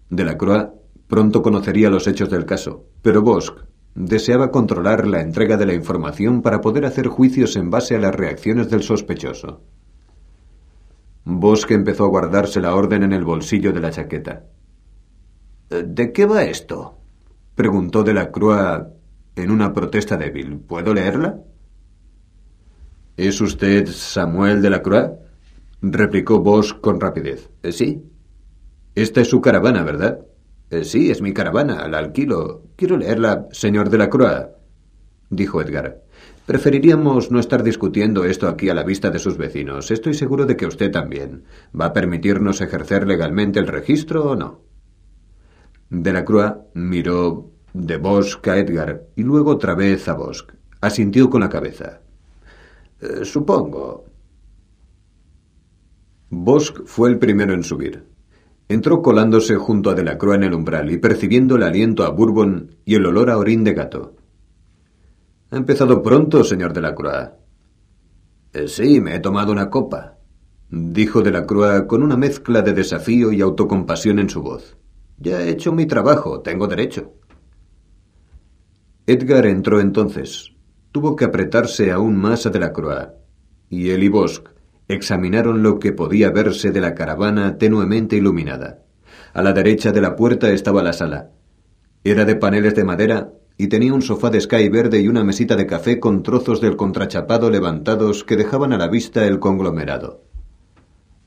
[0.10, 0.70] Delacroix
[1.10, 3.52] pronto conocería los hechos del caso, pero Bosch
[3.94, 8.16] Deseaba controlar la entrega de la información para poder hacer juicios en base a las
[8.16, 9.64] reacciones del sospechoso.
[11.26, 14.44] Bosque empezó a guardarse la orden en el bolsillo de la chaqueta.
[15.70, 16.98] ¿De qué va esto?
[17.56, 18.88] preguntó de la Croix
[19.36, 20.60] en una protesta débil.
[20.60, 21.40] ¿Puedo leerla?
[23.18, 25.12] ¿Es usted Samuel de la Croix?
[25.82, 27.50] replicó Bosque con rapidez.
[27.72, 28.04] Sí.
[28.96, 30.20] Esta es su caravana, ¿verdad?
[30.72, 32.64] Eh, sí, es mi caravana, la alquilo.
[32.76, 34.48] Quiero leerla, señor de la Croix,
[35.30, 36.02] dijo Edgar.
[36.50, 39.92] Preferiríamos no estar discutiendo esto aquí a la vista de sus vecinos.
[39.92, 41.44] Estoy seguro de que usted también.
[41.80, 44.62] ¿Va a permitirnos ejercer legalmente el registro o no?
[45.92, 50.56] De la Croix miró de Bosque a Edgar y luego otra vez a Bosque.
[50.82, 52.02] Asintió con la cabeza.
[53.00, 54.06] Eh, supongo.
[56.32, 58.06] Bosque fue el primero en subir.
[58.68, 62.96] Entró colándose junto a Delacroix en el umbral y percibiendo el aliento a bourbon y
[62.96, 64.16] el olor a orín de gato.
[65.52, 67.32] ¿Ha empezado pronto, señor Delacroix?
[68.54, 70.18] Eh, sí, me he tomado una copa,
[70.70, 74.78] dijo Delacroix con una mezcla de desafío y autocompasión en su voz.
[75.18, 77.14] Ya he hecho mi trabajo, tengo derecho.
[79.08, 80.54] Edgar entró entonces.
[80.92, 83.10] Tuvo que apretarse aún más a Delacroix,
[83.70, 84.52] y él y Bosque
[84.90, 88.80] Examinaron lo que podía verse de la caravana tenuemente iluminada.
[89.34, 91.30] A la derecha de la puerta estaba la sala.
[92.04, 93.32] Era de paneles de madera
[93.62, 96.78] y tenía un sofá de sky verde y una mesita de café con trozos del
[96.78, 100.24] contrachapado levantados que dejaban a la vista el conglomerado.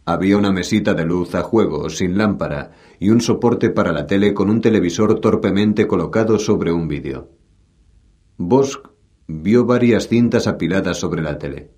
[0.06, 4.32] Había una mesita de luz a juego, sin lámpara, y un soporte para la tele
[4.32, 7.28] con un televisor torpemente colocado sobre un vídeo.
[8.38, 8.78] Bosch
[9.26, 11.70] vio varias cintas apiladas sobre la tele.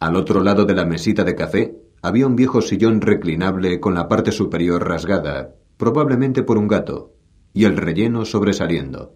[0.00, 4.06] Al otro lado de la mesita de café había un viejo sillón reclinable con la
[4.06, 7.14] parte superior rasgada, probablemente por un gato,
[7.54, 9.14] y el relleno sobresaliendo.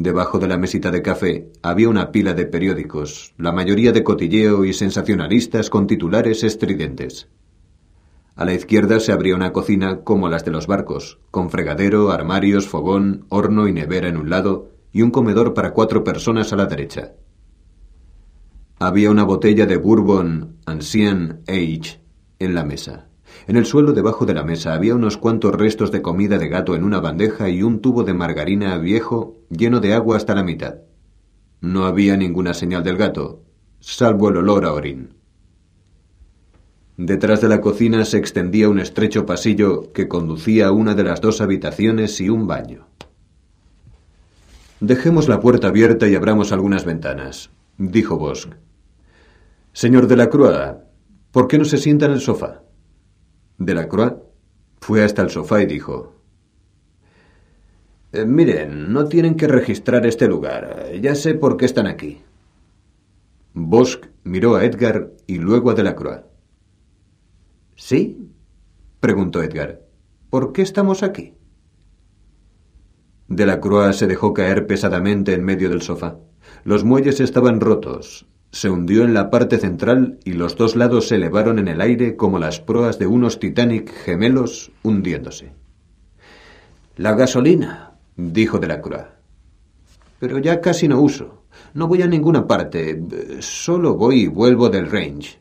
[0.00, 4.64] Debajo de la mesita de café había una pila de periódicos, la mayoría de cotilleo
[4.64, 7.26] y sensacionalistas con titulares estridentes.
[8.36, 12.68] A la izquierda se abría una cocina como las de los barcos, con fregadero, armarios,
[12.68, 16.66] fogón, horno y nevera en un lado y un comedor para cuatro personas a la
[16.66, 17.14] derecha.
[18.78, 22.00] Había una botella de Bourbon Ancien Age
[22.38, 23.07] en la mesa.
[23.46, 26.74] En el suelo debajo de la mesa había unos cuantos restos de comida de gato
[26.74, 30.76] en una bandeja y un tubo de margarina viejo lleno de agua hasta la mitad.
[31.60, 33.42] No había ninguna señal del gato,
[33.80, 35.14] salvo el olor a orín.
[36.96, 41.20] Detrás de la cocina se extendía un estrecho pasillo que conducía a una de las
[41.20, 42.86] dos habitaciones y un baño.
[44.80, 48.48] Dejemos la puerta abierta y abramos algunas ventanas, dijo Bosch.
[49.72, 50.76] Señor Delacroix,
[51.30, 52.62] ¿por qué no se sienta en el sofá?
[53.58, 54.14] Delacroix
[54.80, 56.14] fue hasta el sofá y dijo,
[58.12, 60.92] eh, Miren, no tienen que registrar este lugar.
[61.00, 62.22] Ya sé por qué están aquí.
[63.52, 66.22] Bosch miró a Edgar y luego a Delacroix.
[67.74, 68.30] ¿Sí?
[69.00, 69.82] preguntó Edgar.
[70.30, 71.34] ¿Por qué estamos aquí?
[73.28, 76.18] Delacroix se dejó caer pesadamente en medio del sofá.
[76.64, 81.16] Los muelles estaban rotos, se hundió en la parte central y los dos lados se
[81.16, 85.52] elevaron en el aire como las proas de unos Titanic gemelos hundiéndose.
[86.96, 89.04] La gasolina, dijo de la Croix.
[90.18, 91.44] Pero ya casi no uso.
[91.74, 93.00] No voy a ninguna parte.
[93.40, 95.38] Solo voy y vuelvo del range.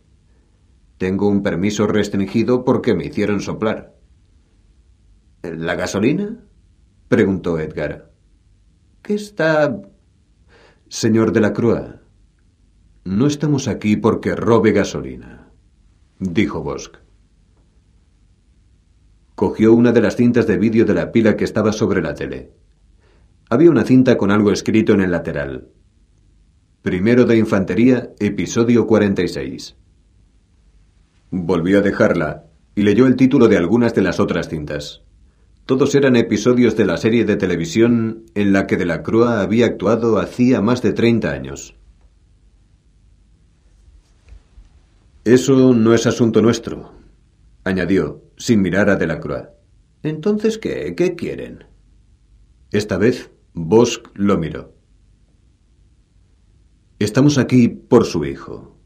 [0.97, 3.95] Tengo un permiso restringido porque me hicieron soplar.
[5.41, 6.43] ¿La gasolina?
[7.07, 8.11] preguntó Edgar.
[9.01, 9.81] ¿Qué está...
[10.89, 11.83] Señor de la Croix,
[13.07, 15.47] no estamos aquí porque robe gasolina,
[16.19, 16.91] dijo Bosch.
[19.33, 22.51] Cogió una de las cintas de vídeo de la pila que estaba sobre la tele.
[23.49, 25.69] Había una cinta con algo escrito en el lateral.
[26.81, 29.77] Primero de Infantería, episodio 46.
[31.31, 35.03] Volvió a dejarla y leyó el título de algunas de las otras cintas.
[35.65, 40.59] Todos eran episodios de la serie de televisión en la que Delacroix había actuado hacía
[40.59, 41.76] más de 30 años.
[45.27, 46.93] Eso no es asunto nuestro,
[47.65, 49.49] añadió, sin mirar a Delacroix.
[50.01, 50.95] Entonces, ¿qué?
[50.95, 51.65] ¿Qué quieren?
[52.71, 54.73] Esta vez, Bosch lo miró.
[56.97, 58.77] Estamos aquí por su hijo.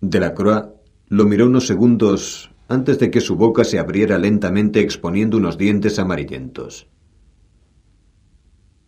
[0.00, 0.68] Delacroix
[1.08, 5.98] lo miró unos segundos antes de que su boca se abriera lentamente exponiendo unos dientes
[5.98, 6.86] amarillentos.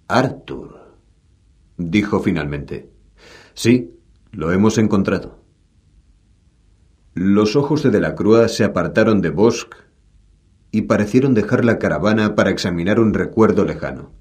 [0.07, 0.95] Arthur,
[1.77, 2.89] dijo finalmente.
[3.55, 3.96] Sí,
[4.37, 5.43] lo hemos encontrado.
[7.15, 9.75] Los ojos de Delacroix se apartaron de Bosch
[10.71, 14.13] y parecieron dejar la caravana para examinar un recuerdo lejano.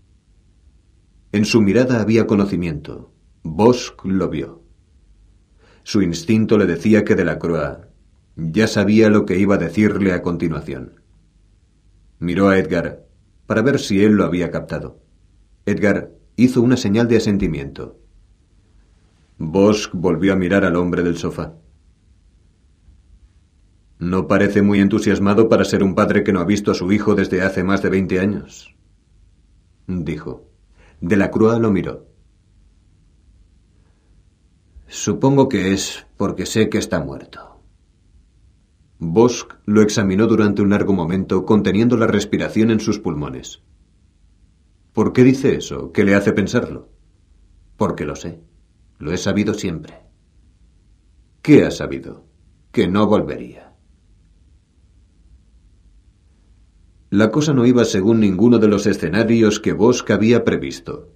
[1.33, 3.11] En su mirada había conocimiento.
[3.43, 4.63] Bosch lo vio.
[5.83, 7.79] Su instinto le decía que Delacroix
[8.37, 11.01] ya sabía lo que iba a decirle a continuación.
[12.19, 13.05] Miró a Edgar
[13.47, 15.01] para ver si él lo había captado.
[15.65, 17.99] Edgar hizo una señal de asentimiento.
[19.37, 21.55] Bosch volvió a mirar al hombre del sofá.
[23.99, 27.15] No parece muy entusiasmado para ser un padre que no ha visto a su hijo
[27.15, 28.75] desde hace más de veinte años,
[29.87, 30.49] dijo.
[31.01, 32.07] De la Crua lo miró.
[34.87, 37.61] Supongo que es porque sé que está muerto.
[38.99, 43.61] Bosch lo examinó durante un largo momento, conteniendo la respiración en sus pulmones.
[44.93, 45.91] ¿Por qué dice eso?
[45.91, 46.89] ¿Qué le hace pensarlo?
[47.75, 48.41] Porque lo sé.
[48.97, 49.93] Lo he sabido siempre.
[51.41, 52.25] ¿Qué ha sabido?
[52.71, 53.73] Que no volvería.
[57.09, 61.13] La cosa no iba según ninguno de los escenarios que Bosch había previsto.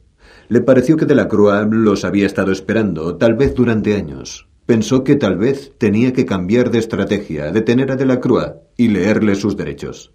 [0.47, 5.35] Le pareció que Delacroix los había estado esperando, tal vez durante años, Pensó que tal
[5.35, 10.13] vez tenía que cambiar de estrategia, detener a Delacroix y leerle sus derechos.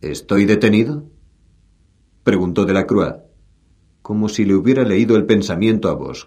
[0.00, 1.08] ¿Estoy detenido?
[2.24, 3.14] preguntó Delacroix,
[4.10, 6.26] como si le hubiera leído el pensamiento a Bosch.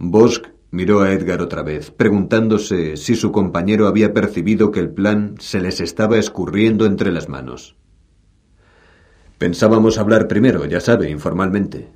[0.00, 5.36] Bosch miró a Edgar otra vez, preguntándose si su compañero había percibido que el plan
[5.38, 7.76] se les estaba escurriendo entre las manos.
[9.38, 11.88] Pensábamos hablar primero, ya sabe, informalmente.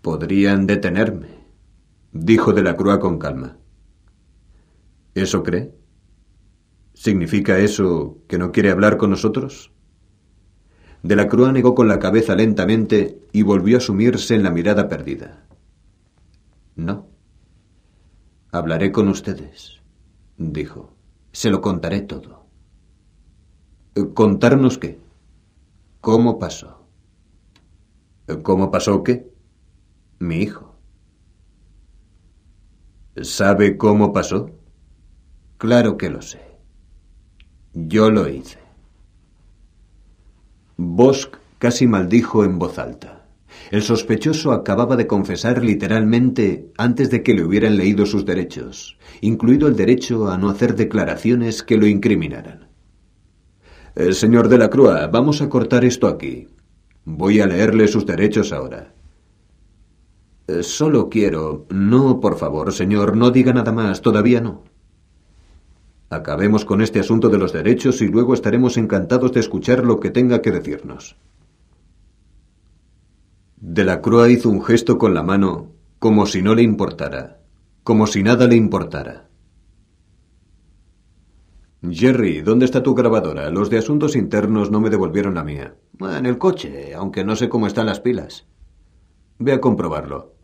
[0.00, 1.28] Podrían detenerme,
[2.12, 3.58] dijo de la con calma.
[5.14, 5.74] ¿Eso cree?
[6.94, 9.70] ¿Significa eso que no quiere hablar con nosotros?
[11.02, 14.88] De la Crua negó con la cabeza lentamente y volvió a sumirse en la mirada
[14.88, 15.44] perdida.
[16.76, 17.06] No.
[18.52, 19.80] Hablaré con ustedes,
[20.36, 20.94] dijo.
[21.32, 22.46] Se lo contaré todo.
[24.14, 25.00] ¿Contarnos qué?
[26.00, 26.86] ¿Cómo pasó?
[28.42, 29.30] ¿Cómo pasó qué?
[30.18, 30.76] Mi hijo.
[33.20, 34.50] ¿Sabe cómo pasó?
[35.58, 36.40] Claro que lo sé.
[37.72, 38.61] Yo lo hice.
[40.76, 43.26] Bosch casi maldijo en voz alta.
[43.70, 49.68] El sospechoso acababa de confesar literalmente antes de que le hubieran leído sus derechos, incluido
[49.68, 52.68] el derecho a no hacer declaraciones que lo incriminaran.
[53.94, 56.48] Eh, señor de la Crua, vamos a cortar esto aquí.
[57.04, 58.94] Voy a leerle sus derechos ahora.
[60.46, 61.66] Eh, solo quiero...
[61.70, 64.64] No, por favor, señor, no diga nada más, todavía no.
[66.12, 70.10] Acabemos con este asunto de los derechos y luego estaremos encantados de escuchar lo que
[70.10, 71.16] tenga que decirnos.
[73.56, 77.40] De la Crua hizo un gesto con la mano como si no le importara,
[77.82, 79.30] como si nada le importara.
[81.80, 83.48] Jerry, ¿dónde está tu grabadora?
[83.48, 85.76] Los de asuntos internos no me devolvieron la mía.
[85.98, 88.46] En el coche, aunque no sé cómo están las pilas.
[89.38, 90.34] Ve a comprobarlo.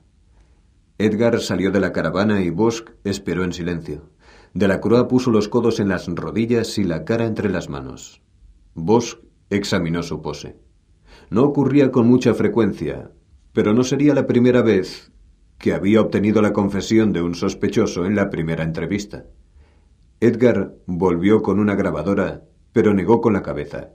[0.96, 4.08] Edgar salió de la caravana y Bosch esperó en silencio.
[4.54, 8.22] De la Croix puso los codos en las rodillas y la cara entre las manos.
[8.74, 9.18] Bosch
[9.50, 10.56] examinó su pose.
[11.30, 13.10] No ocurría con mucha frecuencia,
[13.52, 15.12] pero no sería la primera vez
[15.58, 19.24] que había obtenido la confesión de un sospechoso en la primera entrevista.
[20.20, 22.42] Edgar volvió con una grabadora,
[22.72, 23.90] pero negó con la cabeza.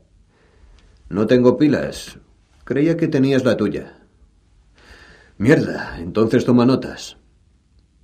[1.10, 2.20] No tengo pilas.
[2.66, 3.99] Creía que tenías la tuya.
[5.38, 7.18] Mierda, entonces toma notas.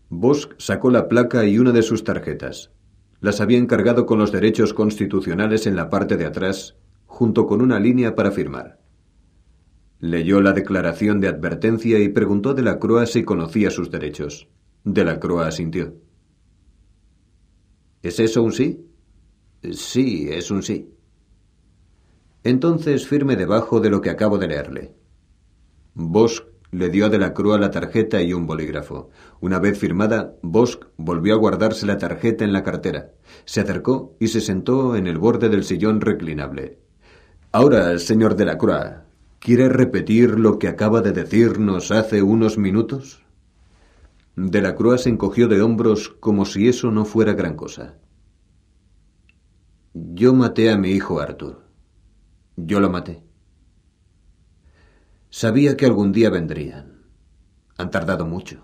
[0.09, 2.71] Bosch sacó la placa y una de sus tarjetas.
[3.21, 7.79] Las había encargado con los derechos constitucionales en la parte de atrás, junto con una
[7.79, 8.79] línea para firmar.
[9.99, 14.47] Leyó la declaración de advertencia y preguntó de la Croa si conocía sus derechos.
[14.83, 15.93] De la Croa asintió.
[18.01, 18.85] ¿Es eso un sí?
[19.73, 20.89] Sí, es un sí.
[22.43, 24.93] Entonces firme debajo de lo que acabo de leerle.
[25.93, 29.09] Bosch le dio a De la Crua la tarjeta y un bolígrafo.
[29.39, 33.11] Una vez firmada, Bosch volvió a guardarse la tarjeta en la cartera.
[33.45, 36.77] Se acercó y se sentó en el borde del sillón reclinable.
[37.51, 39.05] Ahora, señor De la
[39.39, 43.23] ¿quiere repetir lo que acaba de decirnos hace unos minutos?
[44.35, 47.95] De la Crua se encogió de hombros como si eso no fuera gran cosa.
[49.93, 51.63] Yo maté a mi hijo Arthur.
[52.55, 53.28] Yo lo maté.
[55.31, 57.03] Sabía que algún día vendrían.
[57.77, 58.63] Han tardado mucho.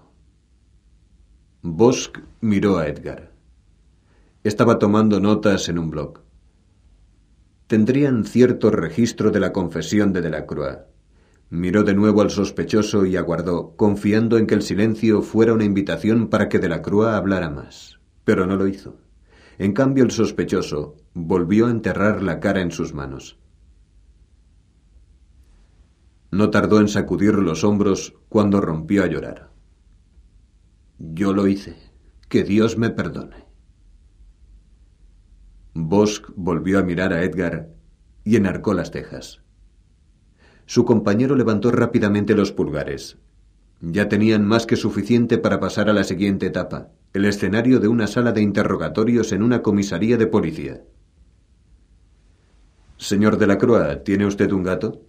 [1.61, 2.09] Bosch
[2.41, 3.33] miró a Edgar.
[4.43, 6.21] Estaba tomando notas en un blog.
[7.67, 10.79] Tendrían cierto registro de la confesión de Delacroix.
[11.51, 16.29] Miró de nuevo al sospechoso y aguardó, confiando en que el silencio fuera una invitación
[16.29, 17.99] para que Delacroix hablara más.
[18.23, 18.97] Pero no lo hizo.
[19.59, 23.37] En cambio, el sospechoso volvió a enterrar la cara en sus manos.
[26.35, 29.51] No tardó en sacudir los hombros cuando rompió a llorar.
[30.99, 31.77] Yo lo hice.
[32.27, 33.45] Que Dios me perdone.
[35.73, 37.69] Bosch volvió a mirar a Edgar
[38.25, 39.43] y enarcó las cejas.
[40.65, 43.17] Su compañero levantó rápidamente los pulgares.
[43.79, 48.07] Ya tenían más que suficiente para pasar a la siguiente etapa, el escenario de una
[48.07, 50.83] sala de interrogatorios en una comisaría de policía.
[52.97, 55.01] Señor de la Croix, ¿tiene usted un gato?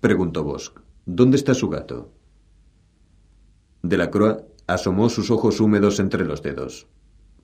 [0.00, 0.72] Preguntó Bosch.
[1.06, 2.12] ¿Dónde está su gato?
[3.82, 6.86] De la Croix asomó sus ojos húmedos entre los dedos.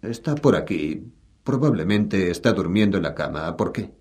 [0.03, 1.13] Está por aquí.
[1.45, 3.57] Probablemente está durmiendo en la cama.
[3.57, 3.93] ¿Por qué?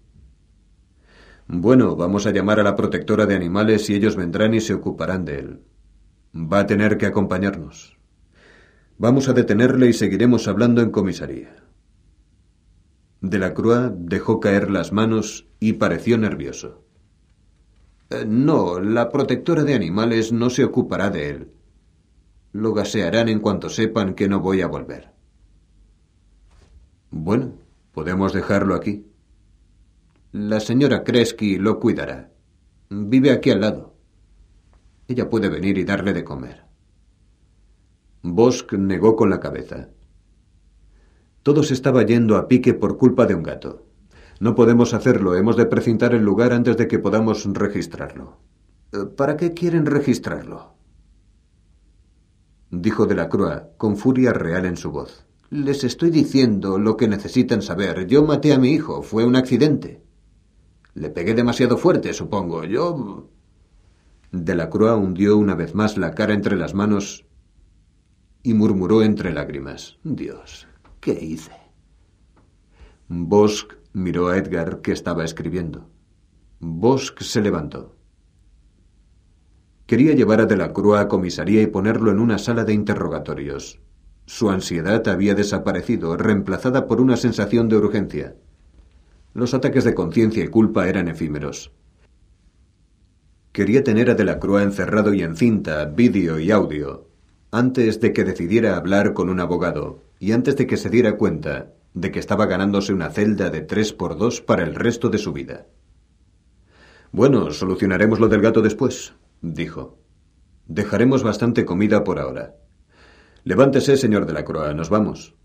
[1.48, 5.26] Bueno, vamos a llamar a la protectora de animales y ellos vendrán y se ocuparán
[5.26, 5.62] de él.
[6.36, 7.98] Va a tener que acompañarnos.
[8.98, 11.56] Vamos a detenerle y seguiremos hablando en comisaría.
[13.22, 16.85] De la Croix dejó caer las manos y pareció nervioso.
[18.10, 21.52] Eh, no, la protectora de animales no se ocupará de él.
[22.52, 25.12] Lo gasearán en cuanto sepan que no voy a volver.
[27.12, 27.54] Bueno,
[27.92, 29.08] podemos dejarlo aquí.
[30.32, 32.32] La señora Kresky lo cuidará.
[32.90, 33.96] Vive aquí al lado.
[35.08, 36.66] Ella puede venir y darle de comer.
[38.22, 39.90] Bosch negó con la cabeza.
[41.44, 43.86] Todo se estaba yendo a pique por culpa de un gato.
[44.40, 45.36] No podemos hacerlo.
[45.36, 48.38] Hemos de precintar el lugar antes de que podamos registrarlo.
[48.92, 50.76] Eh, ¿Para qué quieren registrarlo?
[52.72, 55.26] Dijo de la Croix, con furia real en su voz.
[55.50, 58.08] Les estoy diciendo lo que necesitan saber.
[58.08, 59.02] Yo maté a mi hijo.
[59.04, 60.02] Fue un accidente.
[60.94, 62.64] Le pegué demasiado fuerte, supongo.
[62.66, 63.30] Yo.
[64.32, 67.26] De la Croix hundió una vez más la cara entre las manos
[68.44, 69.98] y murmuró entre lágrimas.
[70.04, 70.68] Dios,
[71.00, 71.52] ¿qué hice?
[73.08, 75.90] Bosch Miró a Edgar, que estaba escribiendo.
[76.60, 77.96] Bosch se levantó.
[79.86, 83.80] Quería llevar a Delacroix a comisaría y ponerlo en una sala de interrogatorios.
[84.26, 88.36] Su ansiedad había desaparecido, reemplazada por una sensación de urgencia.
[89.34, 91.72] Los ataques de conciencia y culpa eran efímeros.
[93.54, 97.08] Quería tener a Delacroix encerrado y en cinta, vídeo y audio,
[97.50, 101.75] antes de que decidiera hablar con un abogado y antes de que se diera cuenta
[101.96, 105.32] de que estaba ganándose una celda de tres por dos para el resto de su
[105.32, 105.66] vida.
[107.12, 109.98] Bueno, solucionaremos lo del gato después, dijo.
[110.68, 112.58] Dejaremos bastante comida por ahora.
[113.46, 115.36] Levántese, señor de la Croa, nos vamos.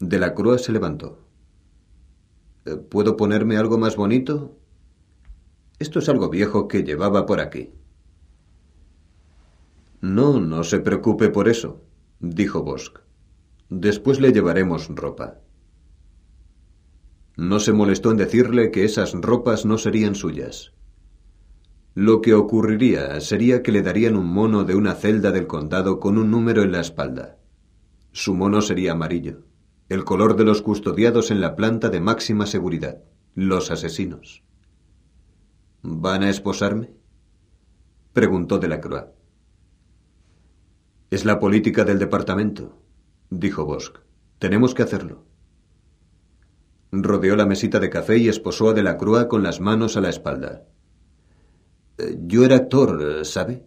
[0.00, 1.28] De la Croa se levantó.
[2.64, 4.58] Eh, ¿Puedo ponerme algo más bonito?
[5.78, 7.72] Esto es algo viejo que llevaba por aquí.
[10.00, 11.84] No, no se preocupe por eso,
[12.18, 12.98] dijo Bosch.
[13.70, 15.43] Después le llevaremos ropa.
[17.36, 20.72] No se molestó en decirle que esas ropas no serían suyas.
[21.94, 26.18] Lo que ocurriría sería que le darían un mono de una celda del condado con
[26.18, 27.38] un número en la espalda.
[28.12, 29.44] Su mono sería amarillo,
[29.88, 33.02] el color de los custodiados en la planta de máxima seguridad,
[33.34, 34.42] los asesinos.
[35.82, 36.94] ¿Van a esposarme?
[38.12, 39.06] preguntó Delacroix.
[41.10, 42.80] Es la política del departamento,
[43.30, 43.98] dijo Bosch.
[44.38, 45.24] Tenemos que hacerlo.
[47.02, 50.64] Rodeó la mesita de café y esposó a Delacroix con las manos a la espalda.
[51.98, 53.64] Eh, yo era actor, ¿sabe?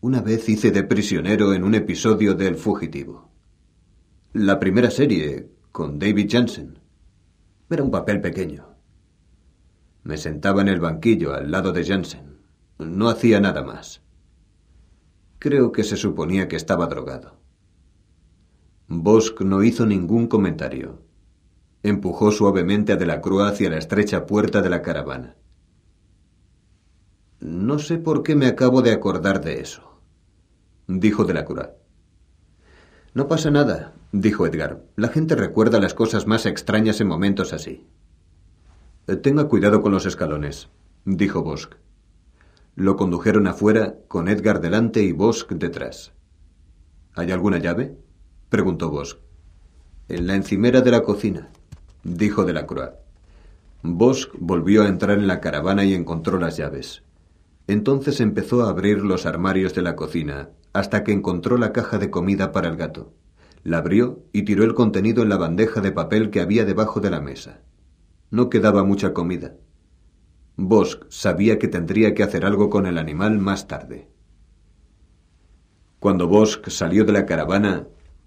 [0.00, 3.30] Una vez hice de prisionero en un episodio del fugitivo.
[4.32, 6.78] La primera serie, con David Jansen.
[7.70, 8.68] Era un papel pequeño.
[10.02, 12.38] Me sentaba en el banquillo al lado de Jansen.
[12.78, 14.02] No hacía nada más.
[15.38, 17.40] Creo que se suponía que estaba drogado.
[18.88, 21.03] Bosk no hizo ningún comentario.
[21.84, 25.36] Empujó suavemente a Delacroix hacia la estrecha puerta de la caravana.
[27.40, 30.00] No sé por qué me acabo de acordar de eso,
[30.86, 31.68] dijo Delacroix.
[33.12, 34.82] No pasa nada, dijo Edgar.
[34.96, 37.86] La gente recuerda las cosas más extrañas en momentos así.
[39.22, 40.70] Tenga cuidado con los escalones,
[41.04, 41.74] dijo Bosk.
[42.76, 46.14] Lo condujeron afuera, con Edgar delante y Bosk detrás.
[47.12, 47.98] ¿Hay alguna llave?
[48.48, 49.18] preguntó Bosk.
[50.08, 51.50] En la encimera de la cocina,
[52.04, 52.92] dijo Delacroix.
[53.82, 57.02] Bosk volvió a entrar en la caravana y encontró las llaves.
[57.66, 62.10] Entonces empezó a abrir los armarios de la cocina, hasta que encontró la caja de
[62.10, 63.12] comida para el gato.
[63.62, 67.10] La abrió y tiró el contenido en la bandeja de papel que había debajo de
[67.10, 67.60] la mesa.
[68.30, 69.54] No quedaba mucha comida.
[70.56, 74.08] Bosk sabía que tendría que hacer algo con el animal más tarde.
[75.98, 77.86] Cuando Bosk salió de la caravana,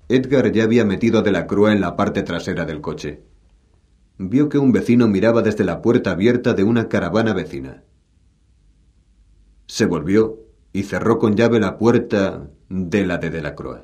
[0.10, 3.22] Edgar ya había metido de la crua en la parte trasera del coche.
[4.20, 7.84] Vio que un vecino miraba desde la puerta abierta de una caravana vecina.
[9.68, 10.40] Se volvió
[10.74, 13.82] y cerró con llave la puerta de la de Delacroix.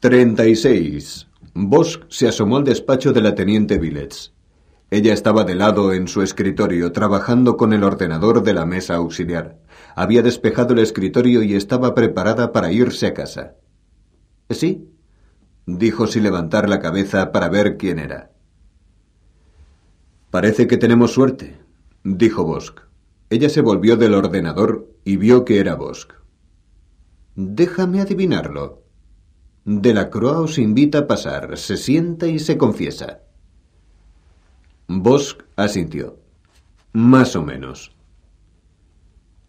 [0.00, 1.26] Treinta y seis.
[1.54, 4.32] Bosch se asomó al despacho de la teniente Billets.
[4.90, 9.58] Ella estaba de lado en su escritorio, trabajando con el ordenador de la mesa auxiliar.
[9.94, 13.57] Había despejado el escritorio y estaba preparada para irse a casa.
[14.50, 14.88] Sí,
[15.66, 18.30] dijo sin levantar la cabeza para ver quién era.
[20.30, 21.58] Parece que tenemos suerte,
[22.04, 22.80] dijo Bosk.
[23.30, 26.12] Ella se volvió del ordenador y vio que era Bosk.
[27.34, 28.82] Déjame adivinarlo,
[29.70, 33.20] de la Croix os invita a pasar, se sienta y se confiesa.
[34.86, 36.16] Bosch asintió.
[36.94, 37.94] Más o menos.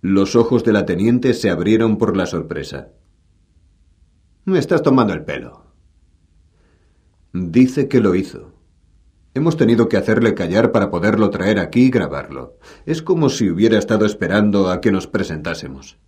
[0.02, 2.90] Los ojos de la teniente se abrieron por la sorpresa.
[4.50, 5.62] Me estás tomando el pelo.
[7.34, 8.52] Dice que lo hizo.
[9.36, 12.58] Hemos tenido que hacerle callar para poderlo traer aquí y grabarlo.
[12.88, 16.00] Es como si hubiera estado esperando a que nos presentásemos.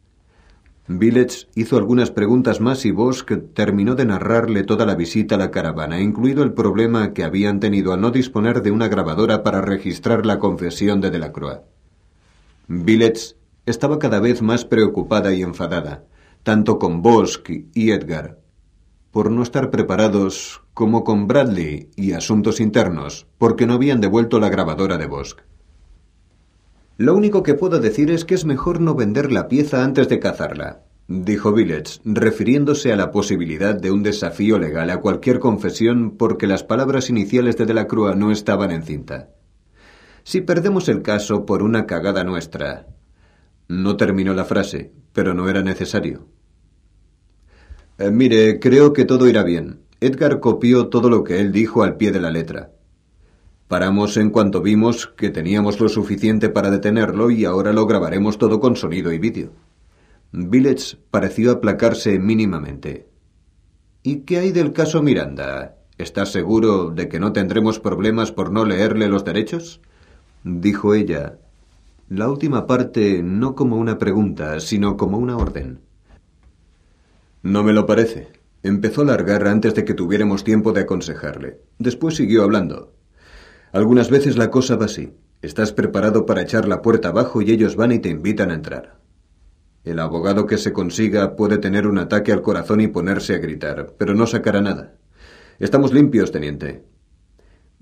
[0.87, 5.51] Villets hizo algunas preguntas más y Bosch terminó de narrarle toda la visita a la
[5.51, 10.25] caravana, incluido el problema que habían tenido al no disponer de una grabadora para registrar
[10.25, 11.59] la confesión de Delacroix.
[12.67, 13.35] Villets
[13.67, 16.05] estaba cada vez más preocupada y enfadada,
[16.43, 18.39] tanto con Bosch y Edgar,
[19.11, 24.49] por no estar preparados, como con Bradley y asuntos internos, porque no habían devuelto la
[24.49, 25.37] grabadora de Bosch.
[26.97, 30.19] Lo único que puedo decir es que es mejor no vender la pieza antes de
[30.19, 36.47] cazarla, dijo Villets, refiriéndose a la posibilidad de un desafío legal a cualquier confesión porque
[36.47, 39.29] las palabras iniciales de Delacroix no estaban en cinta.
[40.23, 42.87] Si perdemos el caso por una cagada nuestra.
[43.67, 46.27] No terminó la frase, pero no era necesario.
[47.97, 49.81] Eh, mire, creo que todo irá bien.
[49.99, 52.71] Edgar copió todo lo que él dijo al pie de la letra.
[53.67, 58.59] Paramos en cuanto vimos que teníamos lo suficiente para detenerlo y ahora lo grabaremos todo
[58.59, 59.51] con sonido y vídeo.
[60.31, 63.07] Billets pareció aplacarse mínimamente.
[64.03, 65.75] ¿Y qué hay del caso Miranda?
[65.97, 69.81] ¿Estás seguro de que no tendremos problemas por no leerle los derechos?
[70.43, 71.37] dijo ella.
[72.13, 75.79] La última parte no como una pregunta, sino como una orden.
[77.41, 78.27] No me lo parece.
[78.63, 81.61] Empezó a largar antes de que tuviéramos tiempo de aconsejarle.
[81.79, 82.91] Después siguió hablando.
[83.71, 85.13] Algunas veces la cosa va así.
[85.41, 88.99] Estás preparado para echar la puerta abajo y ellos van y te invitan a entrar.
[89.85, 93.95] El abogado que se consiga puede tener un ataque al corazón y ponerse a gritar,
[93.97, 94.97] pero no sacará nada.
[95.59, 96.83] Estamos limpios, teniente.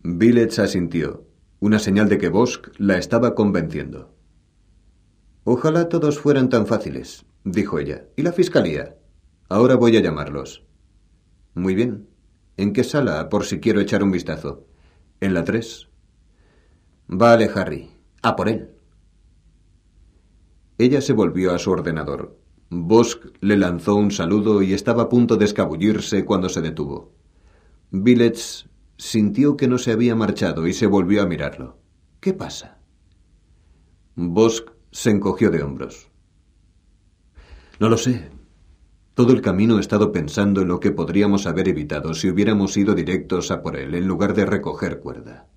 [0.03, 1.25] Billets asintió,
[1.59, 4.18] una señal de que Bosch la estaba convenciendo.
[5.51, 8.05] Ojalá todos fueran tan fáciles, dijo ella.
[8.15, 8.99] ¿Y la fiscalía?
[9.49, 10.63] Ahora voy a llamarlos.
[11.55, 12.07] Muy bien.
[12.55, 14.67] ¿En qué sala, por si quiero echar un vistazo?
[15.19, 15.89] En la tres.
[17.07, 17.89] Vale, Harry.
[18.21, 18.69] A por él.
[20.77, 22.37] Ella se volvió a su ordenador.
[22.69, 27.15] Bosk le lanzó un saludo y estaba a punto de escabullirse cuando se detuvo.
[27.89, 31.79] Billets sintió que no se había marchado y se volvió a mirarlo.
[32.19, 32.77] ¿Qué pasa?
[34.15, 36.09] Bosk se encogió de hombros.
[37.79, 38.29] No lo sé.
[39.13, 42.95] Todo el camino he estado pensando en lo que podríamos haber evitado si hubiéramos ido
[42.95, 45.47] directos a por él en lugar de recoger cuerda.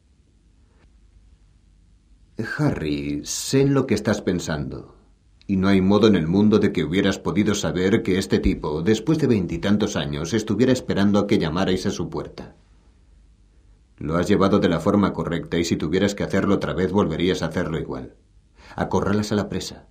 [2.59, 4.97] Harry, sé en lo que estás pensando.
[5.47, 8.83] y no hay modo en el mundo de que hubieras podido saber que este tipo,
[8.83, 12.57] después de veintitantos años, estuviera esperando a que llamarais a su puerta.
[13.99, 17.43] Lo has llevado de la forma correcta y si tuvieras que hacerlo otra vez volverías
[17.43, 18.15] a hacerlo igual.
[18.77, 19.89] Acorralas a la presa.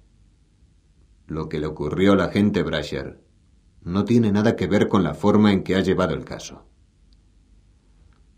[1.27, 3.21] Lo que le ocurrió al agente Brasher
[3.83, 6.65] no tiene nada que ver con la forma en que ha llevado el caso.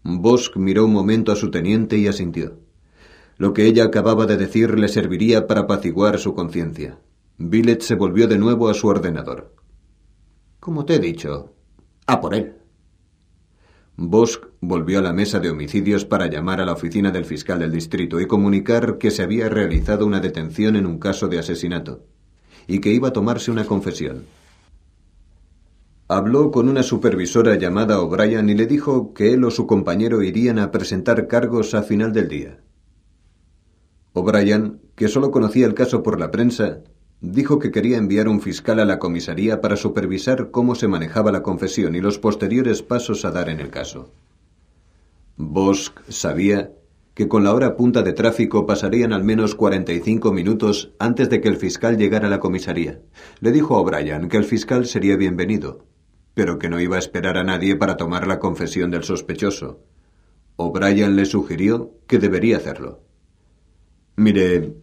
[0.04, 2.60] Bosk miró un momento a su teniente y asintió.
[3.38, 7.00] Lo que ella acababa de decir le serviría para apaciguar su conciencia.
[7.38, 9.56] Billet se volvió de nuevo a su ordenador.
[10.60, 11.54] Como te he dicho,
[12.06, 12.63] a por él.
[13.96, 17.72] Bosk volvió a la mesa de homicidios para llamar a la oficina del fiscal del
[17.72, 22.02] distrito y comunicar que se había realizado una detención en un caso de asesinato
[22.66, 24.26] y que iba a tomarse una confesión.
[26.08, 30.60] Habló con una supervisora llamada O'Brien y le dijo que él o su compañero irían
[30.60, 32.60] a presentar cargos a final del día.
[34.14, 36.80] O'Brien, que solo conocía el caso por la prensa,
[37.24, 41.42] dijo que quería enviar un fiscal a la comisaría para supervisar cómo se manejaba la
[41.42, 44.12] confesión y los posteriores pasos a dar en el caso.
[45.38, 46.74] Bosk sabía
[47.14, 51.48] que con la hora punta de tráfico pasarían al menos 45 minutos antes de que
[51.48, 53.00] el fiscal llegara a la comisaría.
[53.40, 55.86] Le dijo a O'Brien que el fiscal sería bienvenido,
[56.34, 59.80] pero que no iba a esperar a nadie para tomar la confesión del sospechoso.
[60.58, 63.00] O'Brien le sugirió que debería hacerlo.
[64.18, 64.74] Mire,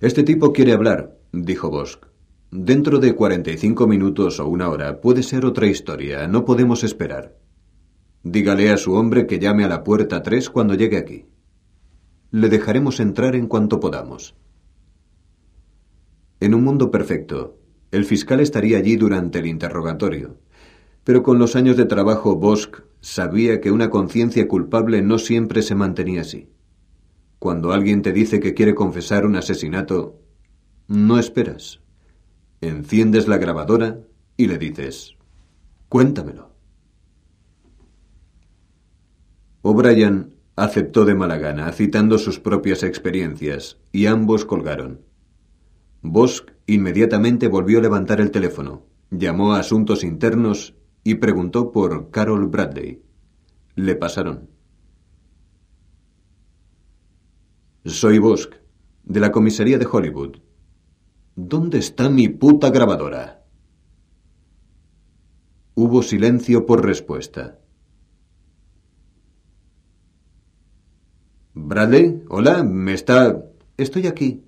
[0.00, 2.06] este tipo quiere hablar, dijo Bosk.
[2.50, 6.26] Dentro de cuarenta y cinco minutos o una hora puede ser otra historia.
[6.26, 7.36] No podemos esperar.
[8.22, 11.26] Dígale a su hombre que llame a la puerta tres cuando llegue aquí.
[12.32, 14.34] Le dejaremos entrar en cuanto podamos.
[16.40, 17.58] En un mundo perfecto,
[17.92, 20.38] el fiscal estaría allí durante el interrogatorio.
[21.04, 25.74] Pero con los años de trabajo, Bosk sabía que una conciencia culpable no siempre se
[25.74, 26.50] mantenía así.
[27.38, 30.19] Cuando alguien te dice que quiere confesar un asesinato,
[30.90, 31.78] no esperas.
[32.60, 34.00] Enciendes la grabadora
[34.36, 35.14] y le dices,
[35.88, 36.50] cuéntamelo.
[39.62, 45.02] O'Brien aceptó de mala gana, citando sus propias experiencias, y ambos colgaron.
[46.02, 48.82] Bosk inmediatamente volvió a levantar el teléfono,
[49.12, 50.74] llamó a Asuntos Internos
[51.04, 53.00] y preguntó por Carol Bradley.
[53.76, 54.50] Le pasaron.
[57.84, 58.54] Soy Bosk,
[59.04, 60.49] de la comisaría de Hollywood.
[61.36, 63.44] ¿Dónde está mi puta grabadora?
[65.74, 67.58] Hubo silencio por respuesta.
[71.54, 73.44] Bradley, hola, me está...
[73.76, 74.44] Estoy aquí.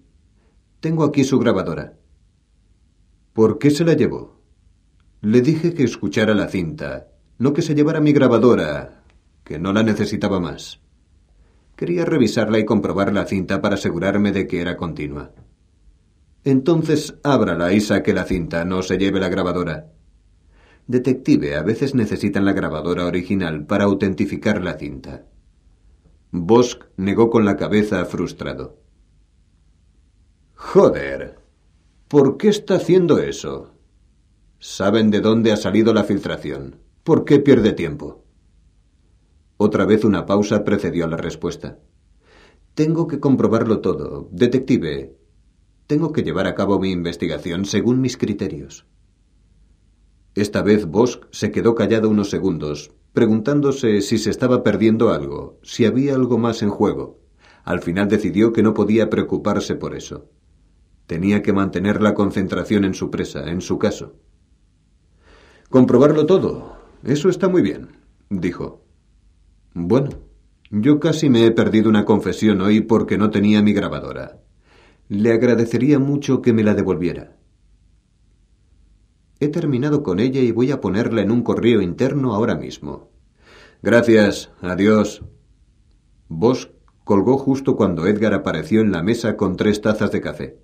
[0.80, 1.96] Tengo aquí su grabadora.
[3.32, 4.40] ¿Por qué se la llevó?
[5.20, 7.08] Le dije que escuchara la cinta,
[7.38, 9.04] no que se llevara mi grabadora,
[9.44, 10.80] que no la necesitaba más.
[11.76, 15.30] Quería revisarla y comprobar la cinta para asegurarme de que era continua.
[16.44, 19.92] Entonces ábrala y saque la cinta, no se lleve la grabadora.
[20.86, 25.24] Detective, a veces necesitan la grabadora original para autentificar la cinta.
[26.32, 28.78] Bosk negó con la cabeza frustrado.
[30.54, 31.38] Joder.
[32.08, 33.74] ¿Por qué está haciendo eso?
[34.58, 36.76] Saben de dónde ha salido la filtración.
[37.04, 38.24] ¿Por qué pierde tiempo?
[39.56, 41.78] Otra vez una pausa precedió a la respuesta.
[42.74, 44.28] Tengo que comprobarlo todo.
[44.32, 45.16] Detective,
[45.86, 48.86] tengo que llevar a cabo mi investigación según mis criterios.
[50.34, 55.84] Esta vez Bosk se quedó callado unos segundos, preguntándose si se estaba perdiendo algo, si
[55.84, 57.20] había algo más en juego.
[57.64, 60.30] Al final decidió que no podía preocuparse por eso.
[61.06, 64.14] Tenía que mantener la concentración en su presa, en su caso.
[65.68, 66.76] Comprobarlo todo.
[67.04, 67.88] Eso está muy bien,
[68.30, 68.84] dijo.
[69.74, 70.10] Bueno,
[70.70, 74.40] yo casi me he perdido una confesión hoy porque no tenía mi grabadora.
[75.12, 77.36] Le agradecería mucho que me la devolviera.
[79.40, 83.10] He terminado con ella y voy a ponerla en un correo interno ahora mismo.
[83.82, 84.52] Gracias.
[84.62, 85.22] Adiós.
[86.30, 86.70] Bosch
[87.04, 90.58] colgó justo cuando Edgar apareció en la mesa con tres tazas de café.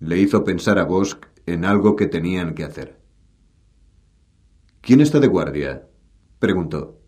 [0.00, 2.98] Le hizo pensar a Bosch en algo que tenían que hacer.
[4.80, 5.86] ¿Quién está de guardia?
[6.40, 6.98] preguntó.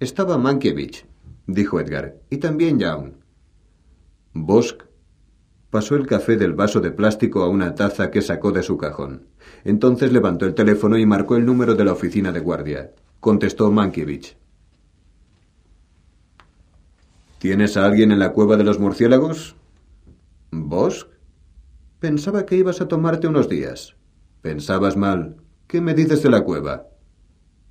[0.00, 1.06] Estaba Mankiewicz,
[1.46, 3.14] dijo Edgar, y también Young.
[4.34, 4.85] Bosk
[5.70, 9.26] pasó el café del vaso de plástico a una taza que sacó de su cajón.
[9.64, 12.92] Entonces levantó el teléfono y marcó el número de la oficina de guardia.
[13.20, 14.36] Contestó Mankiewicz.
[17.38, 19.56] ¿Tienes a alguien en la cueva de los murciélagos?
[20.50, 21.08] ¿Bosk?
[22.00, 23.96] Pensaba que ibas a tomarte unos días.
[24.42, 25.36] Pensabas mal.
[25.66, 26.86] ¿Qué me dices de la cueva?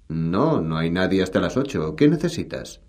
[0.07, 1.95] No, no hay nadie hasta las ocho.
[1.95, 2.81] ¿Qué necesitas?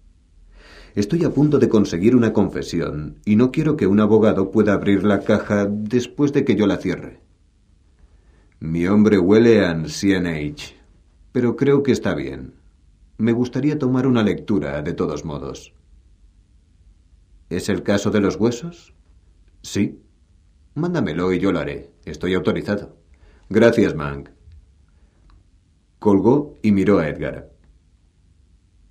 [0.97, 5.05] Estoy a punto de conseguir una confesión y no quiero que un abogado pueda abrir
[5.05, 7.21] la caja después de que yo la cierre.
[8.61, 10.75] Mi hombre huele a Age,
[11.33, 12.55] pero creo que está bien.
[13.19, 15.75] Me gustaría tomar una lectura, de todos modos.
[17.51, 18.95] ¿Es el caso de los huesos?
[19.61, 20.01] Sí.
[20.75, 21.91] Mándamelo y yo lo haré.
[22.07, 22.97] Estoy autorizado.
[23.51, 24.31] Gracias, Mank.
[25.99, 27.51] Colgó y miró a Edgar.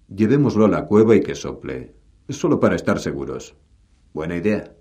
[0.07, 1.94] Llevémoslo a la cueva y que sople.
[2.29, 3.55] Solo para estar seguros.
[4.11, 4.73] Buena idea.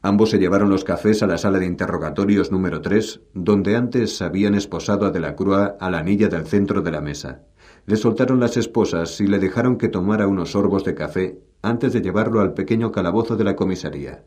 [0.00, 4.54] Ambos se llevaron los cafés a la sala de interrogatorios número 3, donde antes habían
[4.54, 7.42] esposado a De la Crua a la anilla del centro de la mesa.
[7.84, 12.00] Le soltaron las esposas y le dejaron que tomara unos sorbos de café antes de
[12.00, 14.24] llevarlo al pequeño calabozo de la comisaría.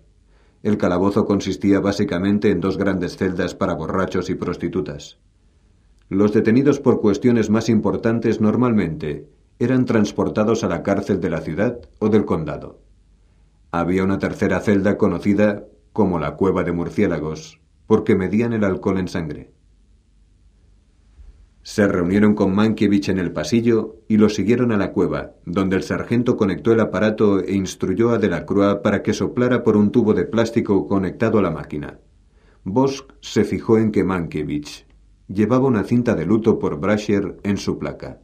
[0.62, 5.18] El calabozo consistía básicamente en dos grandes celdas para borrachos y prostitutas.
[6.08, 9.28] Los detenidos por cuestiones más importantes normalmente
[9.60, 12.82] eran transportados a la cárcel de la ciudad o del condado.
[13.72, 19.08] Había una tercera celda conocida como la cueva de murciélagos, porque medían el alcohol en
[19.08, 19.52] sangre.
[21.62, 25.84] Se reunieron con Mankiewicz en el pasillo y lo siguieron a la cueva, donde el
[25.84, 30.26] sargento conectó el aparato e instruyó a Delacroix para que soplara por un tubo de
[30.26, 32.00] plástico conectado a la máquina.
[32.64, 34.86] Bosch se fijó en que Mankiewicz
[35.28, 38.20] llevaba una cinta de luto por Brasher en su placa.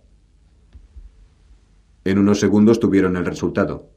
[2.04, 3.89] En unos segundos tuvieron el resultado.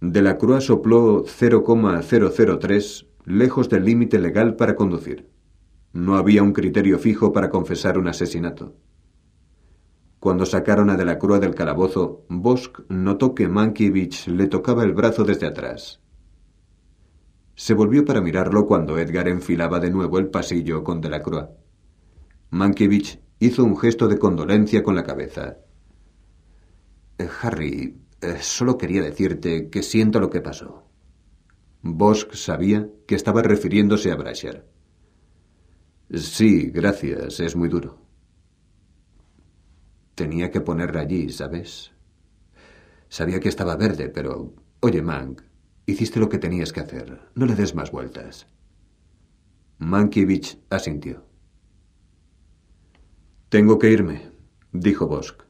[0.00, 5.28] De la Cruz sopló 0,003 lejos del límite legal para conducir.
[5.92, 8.76] No había un criterio fijo para confesar un asesinato.
[10.20, 14.92] Cuando sacaron a De la Cruz del calabozo, Bosch notó que Mankiewicz le tocaba el
[14.92, 16.00] brazo desde atrás.
[17.56, 21.46] Se volvió para mirarlo cuando Edgar enfilaba de nuevo el pasillo con De la Cruz.
[22.50, 25.56] Mankiewicz hizo un gesto de condolencia con la cabeza.
[27.20, 30.86] Eh, Harry, eh, solo quería decirte que siento lo que pasó.
[31.82, 34.66] Bosch sabía que estaba refiriéndose a Brasher.
[36.14, 37.98] Sí, gracias, es muy duro.
[40.14, 41.92] Tenía que ponerla allí, ¿sabes?
[43.10, 44.54] Sabía que estaba verde, pero...
[44.80, 45.42] Oye, Mank,
[45.84, 47.20] hiciste lo que tenías que hacer.
[47.34, 48.46] No le des más vueltas.
[49.76, 51.26] Mankiewicz asintió.
[53.50, 54.30] Tengo que irme,
[54.72, 55.49] dijo Bosch.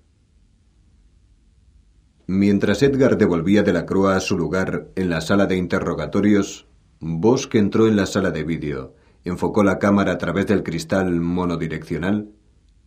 [2.32, 6.68] Mientras Edgar devolvía de la Croa a su lugar en la sala de interrogatorios,
[7.00, 12.30] Bosch entró en la sala de vídeo, enfocó la cámara a través del cristal monodireccional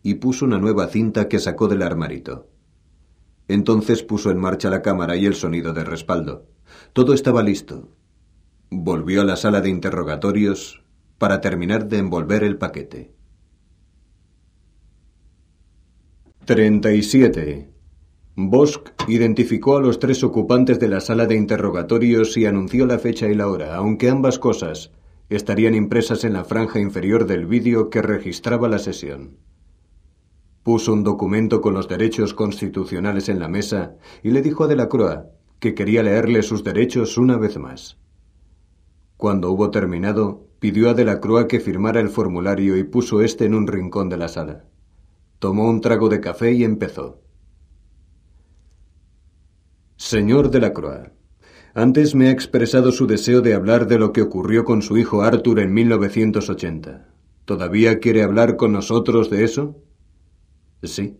[0.02, 2.48] y puso una nueva cinta que sacó del armarito.
[3.46, 6.46] Entonces puso en marcha la cámara y el sonido de respaldo.
[6.94, 7.90] Todo estaba listo.
[8.70, 10.82] Volvió a la sala de interrogatorios
[11.18, 13.12] para terminar de envolver el paquete.
[16.46, 17.73] 37.
[18.36, 23.28] Bosch identificó a los tres ocupantes de la sala de interrogatorios y anunció la fecha
[23.28, 24.90] y la hora, aunque ambas cosas
[25.28, 29.36] estarían impresas en la franja inferior del vídeo que registraba la sesión.
[30.64, 35.26] Puso un documento con los derechos constitucionales en la mesa y le dijo a Delacroix
[35.60, 37.98] que quería leerle sus derechos una vez más.
[39.16, 43.68] Cuando hubo terminado, pidió a Delacroix que firmara el formulario y puso este en un
[43.68, 44.64] rincón de la sala.
[45.38, 47.23] Tomó un trago de café y empezó.
[50.04, 51.08] Señor de la Croix,
[51.72, 55.22] antes me ha expresado su deseo de hablar de lo que ocurrió con su hijo
[55.22, 57.08] Arthur en 1980.
[57.46, 59.82] ¿Todavía quiere hablar con nosotros de eso?
[60.82, 61.16] Sí.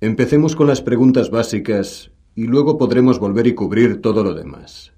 [0.00, 4.94] Empecemos con las preguntas básicas y luego podremos volver y cubrir todo lo demás.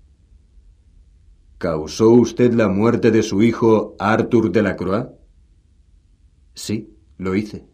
[1.58, 5.08] ¿Causó usted la muerte de su hijo Arthur de la Croix?
[6.54, 7.66] Sí, lo hice.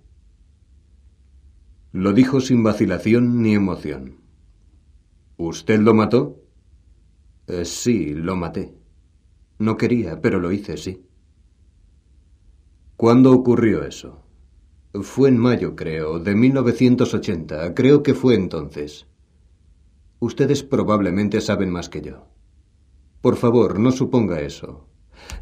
[1.93, 4.20] Lo dijo sin vacilación ni emoción.
[5.41, 6.39] ¿Usted lo mató?
[7.47, 8.75] Eh, sí, lo maté.
[9.59, 11.07] No quería, pero lo hice, sí.
[12.99, 14.21] ¿Cuándo ocurrió eso?
[15.01, 17.73] Fue en mayo, creo, de 1980.
[17.73, 19.07] Creo que fue entonces.
[20.19, 22.27] Ustedes probablemente saben más que yo.
[23.23, 24.89] Por favor, no suponga eso.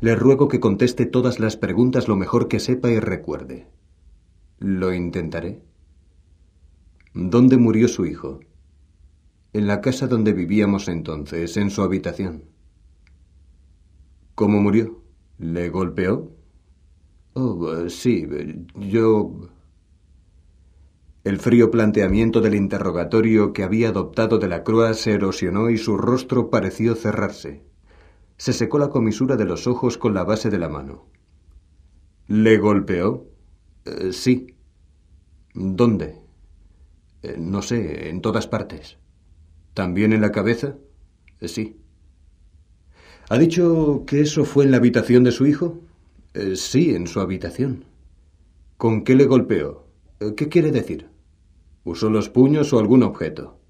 [0.01, 3.67] Le ruego que conteste todas las preguntas lo mejor que sepa y recuerde.
[4.61, 5.61] Lo intentaré.
[7.15, 8.39] ¿Dónde murió su hijo?
[9.53, 12.45] En la casa donde vivíamos entonces, en su habitación.
[14.35, 15.03] ¿Cómo murió?
[15.39, 16.31] ¿Le golpeó?
[17.33, 18.27] Oh, sí,
[18.75, 19.49] yo...
[21.25, 25.97] El frío planteamiento del interrogatorio que había adoptado de la Crua se erosionó y su
[25.97, 27.65] rostro pareció cerrarse.
[28.37, 31.07] Se secó la comisura de los ojos con la base de la mano.
[32.29, 33.27] ¿Le golpeó?
[33.85, 34.55] Eh, sí.
[35.55, 36.21] ¿Dónde?
[37.23, 38.99] Eh, no sé, en todas partes.
[39.79, 40.75] ¿También en la cabeza?
[41.41, 41.77] Eh, sí.
[43.29, 45.79] ¿Ha dicho que eso fue en la habitación de su hijo?
[46.35, 47.85] Eh, sí, en su habitación.
[48.77, 49.87] ¿Con qué le golpeó?
[50.19, 51.11] Eh, ¿Qué quiere decir?
[51.85, 53.61] ¿Usó los puños o algún objeto?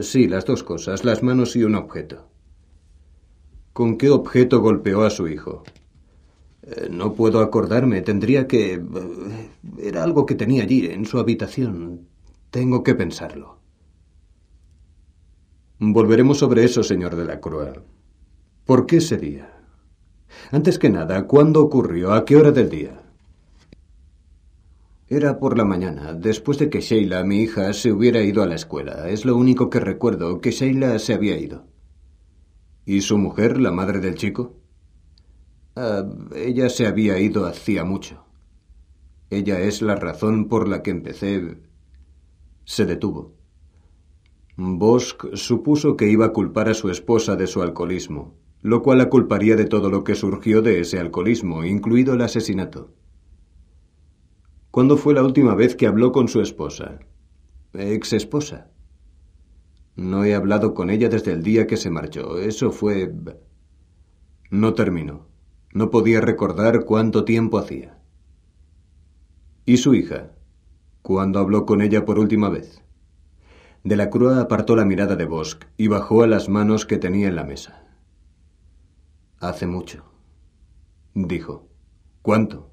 [0.00, 2.28] Sí, las dos cosas, las manos y un objeto.
[3.72, 5.62] ¿Con qué objeto golpeó a su hijo?
[6.90, 8.82] no puedo acordarme, tendría que...
[9.80, 12.08] Era algo que tenía allí, en su habitación.
[12.50, 13.57] Tengo que pensarlo.
[15.80, 17.78] Volveremos sobre eso, señor de la Croix.
[18.64, 19.62] ¿Por qué ese día?
[20.50, 22.12] Antes que nada, ¿cuándo ocurrió?
[22.12, 23.00] ¿A qué hora del día?
[25.06, 28.56] Era por la mañana, después de que Sheila, mi hija, se hubiera ido a la
[28.56, 29.08] escuela.
[29.08, 31.64] Es lo único que recuerdo, que Sheila se había ido.
[32.84, 34.56] ¿Y su mujer, la madre del chico?
[35.76, 36.04] Ah,
[36.34, 38.24] ella se había ido hacía mucho.
[39.30, 41.56] Ella es la razón por la que empecé.
[42.64, 43.37] Se detuvo.
[44.60, 49.08] Bosch supuso que iba a culpar a su esposa de su alcoholismo, lo cual la
[49.08, 52.92] culparía de todo lo que surgió de ese alcoholismo, incluido el asesinato.
[54.72, 56.98] ¿Cuándo fue la última vez que habló con su esposa?
[57.72, 58.72] Ex esposa.
[59.94, 62.36] No he hablado con ella desde el día que se marchó.
[62.38, 63.14] Eso fue...
[64.50, 65.28] No terminó.
[65.72, 68.00] No podía recordar cuánto tiempo hacía.
[69.64, 70.32] ¿Y su hija?
[71.02, 72.82] ¿Cuándo habló con ella por última vez?
[73.88, 77.26] De la Crua apartó la mirada de Bosch y bajó a las manos que tenía
[77.26, 77.86] en la mesa.
[79.38, 80.04] Hace mucho,
[81.14, 81.70] dijo.
[82.20, 82.70] ¿Cuánto?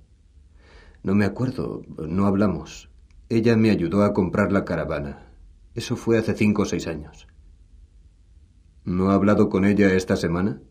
[1.04, 2.90] No me acuerdo, no hablamos.
[3.30, 5.32] Ella me ayudó a comprar la caravana.
[5.74, 7.30] Eso fue hace cinco o seis años.
[8.84, 10.62] ¿No ha hablado con ella esta semana?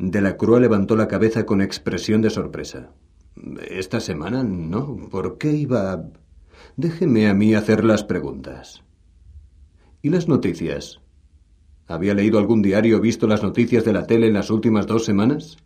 [0.00, 2.90] De la Crua levantó la cabeza con expresión de sorpresa.
[3.68, 4.42] ¿Esta semana?
[4.42, 5.08] No.
[5.08, 6.04] ¿Por qué iba a...
[6.76, 8.82] Déjeme a mí hacer las preguntas.
[10.02, 10.98] ¿Y las noticias?
[11.86, 15.04] ¿Había leído algún diario o visto las noticias de la tele en las últimas dos
[15.04, 15.58] semanas?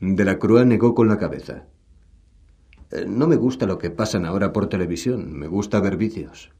[0.00, 1.68] De la Crua negó con la cabeza.
[2.90, 6.50] Eh, no me gusta lo que pasan ahora por televisión, me gusta ver vídeos.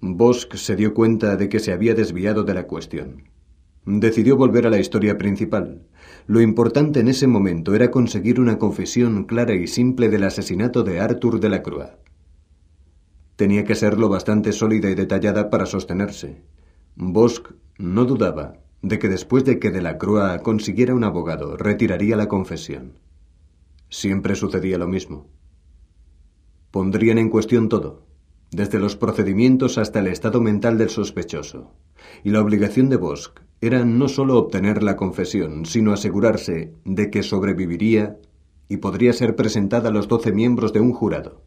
[0.00, 3.28] Bosch se dio cuenta de que se había desviado de la cuestión.
[3.86, 5.86] Decidió volver a la historia principal.
[6.26, 10.98] Lo importante en ese momento era conseguir una confesión clara y simple del asesinato de
[10.98, 11.98] Arthur de la Crua.
[13.36, 16.42] Tenía que ser lo bastante sólida y detallada para sostenerse.
[16.94, 22.98] Bosch no dudaba de que después de que Delacroix consiguiera un abogado, retiraría la confesión.
[23.88, 25.26] Siempre sucedía lo mismo.
[26.70, 28.06] Pondrían en cuestión todo,
[28.50, 31.72] desde los procedimientos hasta el estado mental del sospechoso.
[32.22, 33.30] Y la obligación de Bosch
[33.60, 38.18] era no solo obtener la confesión, sino asegurarse de que sobreviviría
[38.68, 41.42] y podría ser presentada a los doce miembros de un jurado.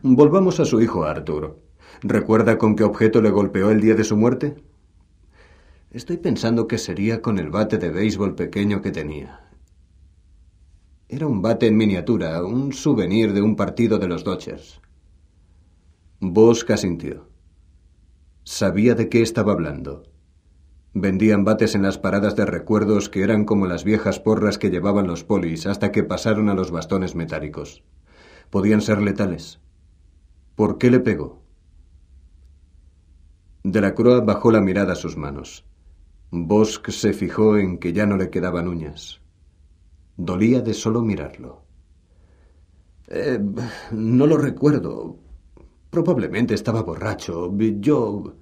[0.00, 1.58] Volvamos a su hijo Arthur.
[2.02, 4.54] ¿Recuerda con qué objeto le golpeó el día de su muerte?
[5.90, 9.50] Estoy pensando que sería con el bate de béisbol pequeño que tenía.
[11.08, 14.80] Era un bate en miniatura, un souvenir de un partido de los Dodgers.
[16.20, 17.28] Bosca asintió.
[18.44, 20.04] Sabía de qué estaba hablando.
[20.94, 25.08] Vendían bates en las paradas de recuerdos que eran como las viejas porras que llevaban
[25.08, 27.82] los polis hasta que pasaron a los bastones metálicos.
[28.50, 29.58] Podían ser letales.
[30.58, 31.40] ¿Por qué le pegó?
[33.62, 35.64] De la Croix bajó la mirada a sus manos.
[36.32, 39.20] Bosch se fijó en que ya no le quedaban uñas.
[40.16, 41.62] Dolía de solo mirarlo.
[43.06, 43.38] Eh,
[43.92, 45.20] no lo recuerdo.
[45.90, 47.56] Probablemente estaba borracho.
[47.56, 48.34] Yo...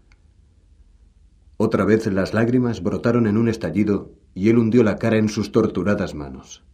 [1.59, 5.53] Otra vez las lágrimas brotaron en un estallido y él hundió la cara en sus
[5.53, 6.64] torturadas manos.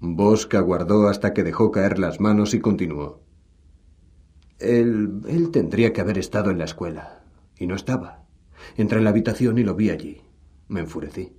[0.00, 3.20] Bosca aguardó hasta que dejó caer las manos y continuó.
[4.62, 7.24] Él, él tendría que haber estado en la escuela.
[7.58, 8.24] Y no estaba.
[8.76, 10.22] Entré en la habitación y lo vi allí.
[10.68, 11.36] Me enfurecí.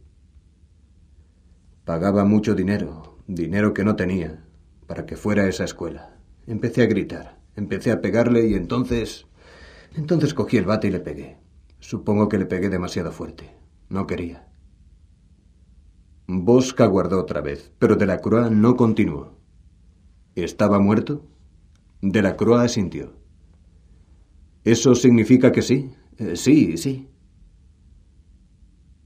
[1.85, 4.45] Pagaba mucho dinero, dinero que no tenía,
[4.87, 6.17] para que fuera a esa escuela.
[6.47, 9.27] Empecé a gritar, empecé a pegarle y entonces...
[9.95, 11.37] Entonces cogí el bate y le pegué.
[11.79, 13.51] Supongo que le pegué demasiado fuerte.
[13.89, 14.47] No quería.
[16.25, 19.37] Bosca guardó otra vez, pero De la Croix no continuó.
[20.35, 21.25] ¿Estaba muerto?
[22.03, 23.13] De la Croix asintió.
[24.65, 25.89] ¿Eso significa que sí?
[26.17, 27.07] Eh, sí, sí.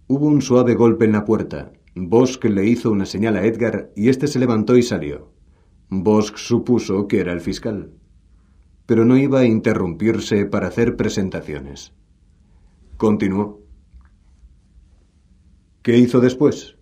[0.08, 1.72] Hubo un suave golpe en la puerta.
[1.94, 5.32] Bosch le hizo una señal a Edgar y éste se levantó y salió.
[5.90, 7.92] Bosch supuso que era el fiscal.
[8.88, 11.94] Pero no iba a interrumpirse para hacer presentaciones.
[12.98, 13.62] Continuó.
[15.84, 16.78] ¿Qué hizo después?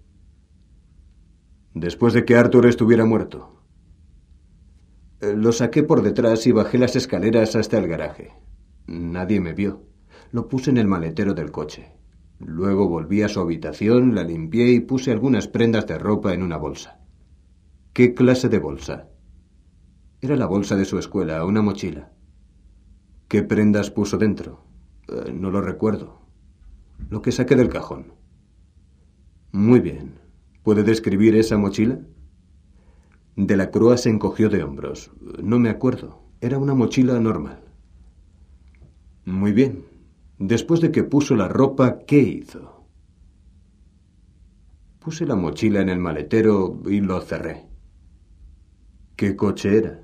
[1.73, 3.54] Después de que Arthur estuviera muerto.
[5.33, 8.33] Lo saqué por detrás y bajé las escaleras hasta el garaje.
[8.87, 9.83] Nadie me vio.
[10.31, 11.91] Lo puse en el maletero del coche.
[12.39, 16.57] Luego volví a su habitación, la limpié y puse algunas prendas de ropa en una
[16.57, 16.99] bolsa.
[17.93, 19.07] ¿Qué clase de bolsa?
[20.21, 22.11] Era la bolsa de su escuela, una mochila.
[23.27, 24.65] ¿Qué prendas puso dentro?
[25.07, 26.21] Eh, no lo recuerdo.
[27.09, 28.13] Lo que saqué del cajón.
[29.51, 30.19] Muy bien.
[30.63, 31.99] ¿Puede describir esa mochila?
[33.35, 35.11] De la Croa se encogió de hombros.
[35.43, 36.21] No me acuerdo.
[36.39, 37.59] Era una mochila normal.
[39.25, 39.83] Muy bien.
[40.39, 42.85] Después de que puso la ropa, ¿qué hizo?
[44.99, 47.65] Puse la mochila en el maletero y lo cerré.
[49.17, 50.01] ¿Qué coche era?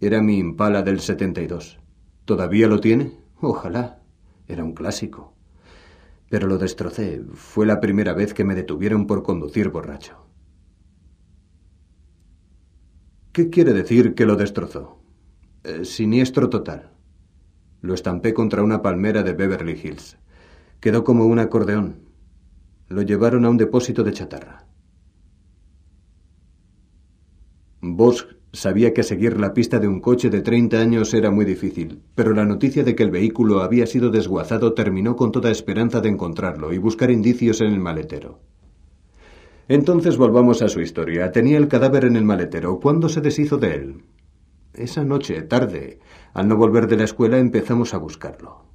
[0.00, 1.78] Era mi Impala del 72.
[2.24, 3.12] ¿Todavía lo tiene?
[3.40, 4.02] Ojalá.
[4.48, 5.34] Era un clásico.
[6.30, 7.22] Pero lo destrocé.
[7.34, 10.25] Fue la primera vez que me detuvieron por conducir borracho.
[13.36, 14.98] ¿Qué quiere decir que lo destrozó?
[15.62, 16.92] Eh, siniestro total.
[17.82, 20.16] Lo estampé contra una palmera de Beverly Hills.
[20.80, 21.96] Quedó como un acordeón.
[22.88, 24.64] Lo llevaron a un depósito de chatarra.
[27.82, 28.24] Bosch
[28.54, 32.32] sabía que seguir la pista de un coche de 30 años era muy difícil, pero
[32.32, 36.72] la noticia de que el vehículo había sido desguazado terminó con toda esperanza de encontrarlo
[36.72, 38.40] y buscar indicios en el maletero.
[39.68, 41.32] Entonces volvamos a su historia.
[41.32, 42.78] Tenía el cadáver en el maletero.
[42.78, 44.04] ¿Cuándo se deshizo de él?
[44.74, 45.98] Esa noche, tarde.
[46.34, 48.66] Al no volver de la escuela empezamos a buscarlo.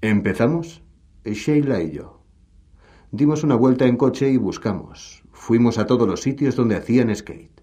[0.00, 0.82] ¿Empezamos?
[1.24, 2.22] Sheila y yo.
[3.12, 5.22] Dimos una vuelta en coche y buscamos.
[5.32, 7.60] Fuimos a todos los sitios donde hacían skate.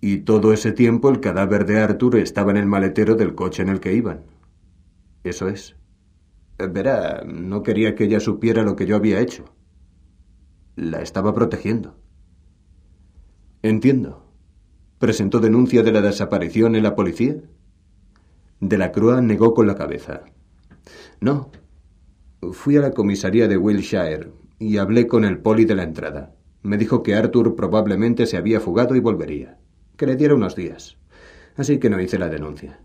[0.00, 3.68] Y todo ese tiempo el cadáver de Arthur estaba en el maletero del coche en
[3.68, 4.22] el que iban.
[5.22, 5.76] Eso es.
[6.56, 9.44] Verá, no quería que ella supiera lo que yo había hecho.
[10.76, 11.96] La estaba protegiendo.
[13.62, 14.26] Entiendo.
[14.98, 17.36] ¿Presentó denuncia de la desaparición en la policía?
[18.60, 20.22] De la Crua negó con la cabeza.
[21.20, 21.50] No.
[22.52, 26.34] Fui a la comisaría de Wilshire y hablé con el poli de la entrada.
[26.62, 29.60] Me dijo que Arthur probablemente se había fugado y volvería
[30.00, 30.96] que le diera unos días.
[31.56, 32.80] Así que no hice la denuncia.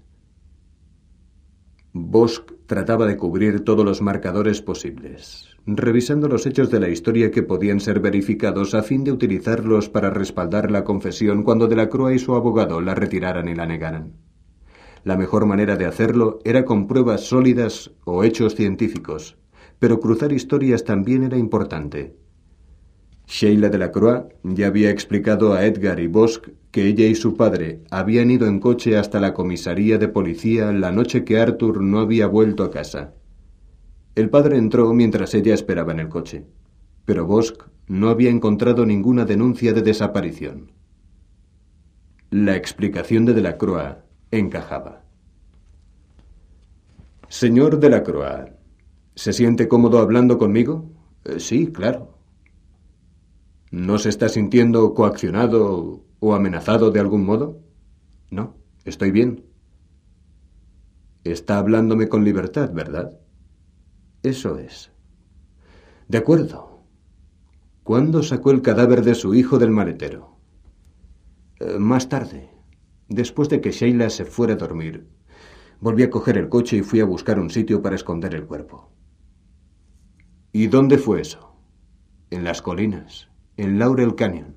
[1.94, 7.44] Bosch trataba de cubrir todos los marcadores posibles, revisando los hechos de la historia que
[7.44, 12.36] podían ser verificados a fin de utilizarlos para respaldar la confesión cuando Delacroix y su
[12.36, 14.14] abogado la retiraran y la negaran.
[15.04, 19.38] La mejor manera de hacerlo era con pruebas sólidas o hechos científicos,
[19.80, 22.16] pero cruzar historias también era importante,
[23.28, 28.30] Sheila Delacroix ya había explicado a Edgar y Bosch que ella y su padre habían
[28.30, 32.64] ido en coche hasta la comisaría de policía la noche que Arthur no había vuelto
[32.64, 33.14] a casa.
[34.16, 36.46] El padre entró mientras ella esperaba en el coche,
[37.04, 37.54] pero Bosch
[37.88, 40.72] no había encontrado ninguna denuncia de desaparición.
[42.32, 43.98] La explicación de Delacroix
[44.32, 45.04] encajaba.
[47.28, 48.52] Señor Delacroix,
[49.16, 50.90] ¿se siente cómodo hablando conmigo?
[51.26, 52.18] Eh, sí, claro.
[53.72, 57.60] ¿No se está sintiendo coaccionado o amenazado de algún modo?
[58.30, 58.56] No,
[58.86, 59.44] estoy bien.
[61.26, 63.20] Está hablándome con libertad, ¿verdad?
[64.26, 64.92] Eso es.
[66.08, 66.82] De acuerdo.
[67.84, 70.40] ¿Cuándo sacó el cadáver de su hijo del maletero?
[71.60, 72.50] Eh, más tarde,
[73.08, 75.08] después de que Sheila se fuera a dormir.
[75.80, 78.90] Volví a coger el coche y fui a buscar un sitio para esconder el cuerpo.
[80.52, 81.56] ¿Y dónde fue eso?
[82.32, 84.56] En las colinas en Laurel Canyon.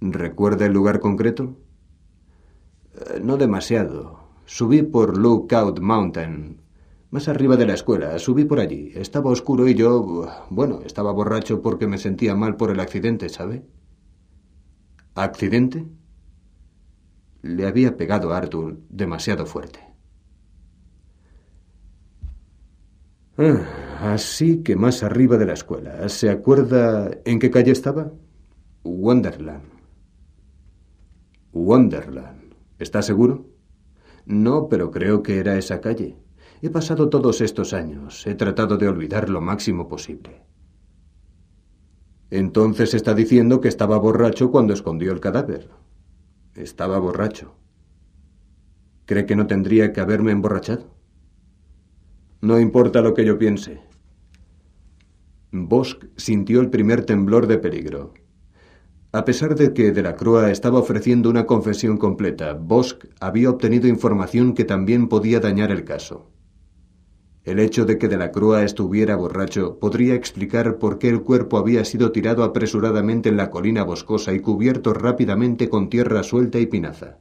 [0.00, 1.58] ¿Recuerda el lugar concreto?
[2.94, 4.20] Eh, no demasiado.
[4.44, 6.63] Subí por Lookout Mountain,
[7.14, 8.18] más arriba de la escuela.
[8.18, 8.90] Subí por allí.
[8.96, 13.64] Estaba oscuro y yo, bueno, estaba borracho porque me sentía mal por el accidente, ¿sabe?
[15.14, 15.86] ¿Accidente?
[17.42, 19.78] Le había pegado a Arthur demasiado fuerte.
[23.38, 26.08] Ah, así que más arriba de la escuela.
[26.08, 28.10] ¿Se acuerda en qué calle estaba?
[28.82, 29.62] Wonderland.
[31.52, 32.54] Wonderland.
[32.80, 33.46] ¿Está seguro?
[34.26, 36.23] No, pero creo que era esa calle.
[36.64, 38.26] He pasado todos estos años.
[38.26, 40.40] He tratado de olvidar lo máximo posible.
[42.30, 45.68] Entonces está diciendo que estaba borracho cuando escondió el cadáver.
[46.54, 47.54] Estaba borracho.
[49.04, 50.86] ¿Cree que no tendría que haberme emborrachado?
[52.40, 53.82] No importa lo que yo piense.
[55.52, 58.14] Bosch sintió el primer temblor de peligro.
[59.12, 64.64] A pesar de que Delacroix estaba ofreciendo una confesión completa, Bosch había obtenido información que
[64.64, 66.30] también podía dañar el caso.
[67.44, 72.10] El hecho de que Delacroix estuviera borracho podría explicar por qué el cuerpo había sido
[72.10, 77.18] tirado apresuradamente en la colina boscosa y cubierto rápidamente con tierra suelta y pinaza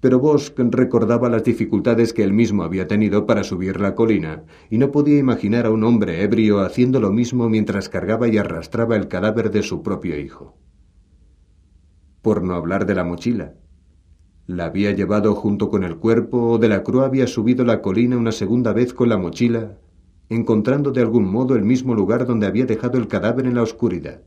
[0.00, 4.78] pero Bosch recordaba las dificultades que él mismo había tenido para subir la colina y
[4.78, 9.08] no podía imaginar a un hombre ebrio haciendo lo mismo mientras cargaba y arrastraba el
[9.08, 10.56] cadáver de su propio hijo.
[12.22, 13.54] Por no hablar de la mochila.
[14.46, 18.72] La había llevado junto con el cuerpo de la había subido la colina una segunda
[18.72, 19.78] vez con la mochila,
[20.28, 24.22] encontrando de algún modo el mismo lugar donde había dejado el cadáver en la oscuridad.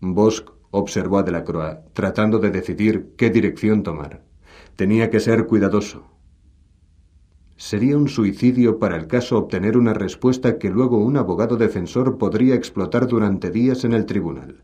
[0.00, 4.22] Bosch observó a Delacroix, tratando de decidir qué dirección tomar.
[4.76, 6.04] Tenía que ser cuidadoso.
[7.56, 12.54] Sería un suicidio para el caso obtener una respuesta que luego un abogado defensor podría
[12.54, 14.62] explotar durante días en el tribunal.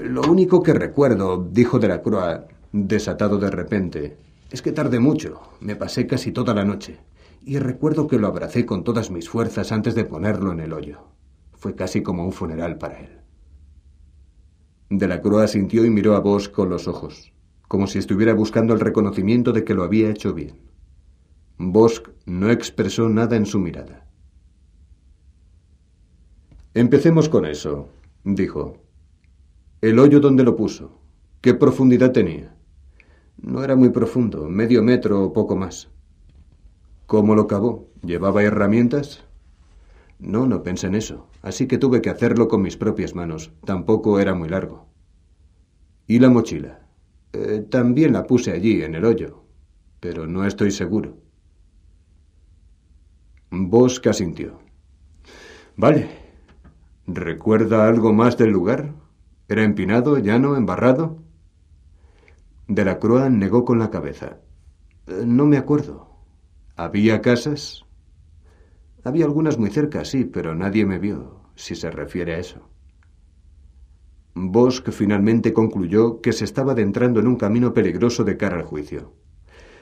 [0.00, 4.16] Lo único que recuerdo, dijo Delacroix, desatado de repente,
[4.50, 5.40] es que tardé mucho.
[5.60, 6.98] Me pasé casi toda la noche.
[7.44, 10.98] Y recuerdo que lo abracé con todas mis fuerzas antes de ponerlo en el hoyo.
[11.52, 13.18] Fue casi como un funeral para él.
[14.88, 17.32] De la Croa sintió y miró a Bosch con los ojos,
[17.66, 20.60] como si estuviera buscando el reconocimiento de que lo había hecho bien.
[21.58, 24.06] Bosch no expresó nada en su mirada.
[26.74, 27.88] Empecemos con eso,
[28.24, 28.78] dijo.
[29.82, 31.00] El hoyo donde lo puso.
[31.40, 32.54] ¿Qué profundidad tenía?
[33.36, 35.90] No era muy profundo, medio metro o poco más.
[37.06, 37.88] ¿Cómo lo cavó?
[38.00, 39.24] ¿Llevaba herramientas?
[40.20, 43.50] No, no pensé en eso, así que tuve que hacerlo con mis propias manos.
[43.64, 44.86] Tampoco era muy largo.
[46.06, 46.86] ¿Y la mochila?
[47.32, 49.42] Eh, también la puse allí, en el hoyo,
[49.98, 51.16] pero no estoy seguro.
[53.50, 54.60] Bosca asintió.
[55.76, 56.08] Vale.
[57.08, 59.01] ¿Recuerda algo más del lugar?
[59.48, 61.22] ¿Era empinado, llano, embarrado?
[62.68, 64.38] De la Croa negó con la cabeza.
[65.06, 66.08] Eh, no me acuerdo.
[66.76, 67.84] ¿Había casas?
[69.04, 72.68] Había algunas muy cerca, sí, pero nadie me vio, si se refiere a eso.
[74.34, 79.12] Bosch finalmente concluyó que se estaba adentrando en un camino peligroso de cara al juicio.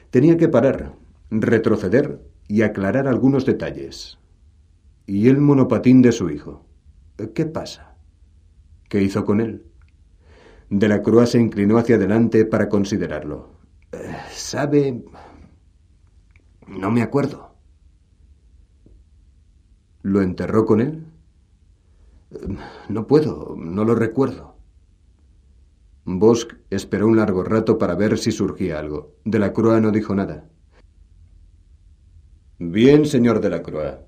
[0.09, 0.95] Tenía que parar,
[1.29, 4.19] retroceder y aclarar algunos detalles.
[5.05, 6.65] ¿Y el monopatín de su hijo?
[7.33, 7.90] ¿Qué pasa?
[8.91, 9.63] ¿Qué hizo con él?
[10.69, 13.51] De la Cruz se inclinó hacia adelante para considerarlo.
[13.93, 15.01] Eh, ¿Sabe?
[16.67, 17.55] No me acuerdo.
[20.01, 21.05] ¿Lo enterró con él?
[22.89, 24.57] No puedo, no lo recuerdo.
[26.03, 29.15] Bosch esperó un largo rato para ver si surgía algo.
[29.23, 30.49] De la Croix no dijo nada.
[32.59, 33.99] Bien, señor de la Croix.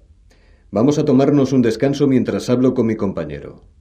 [0.72, 3.73] Vamos a tomarnos un descanso mientras hablo con mi compañero.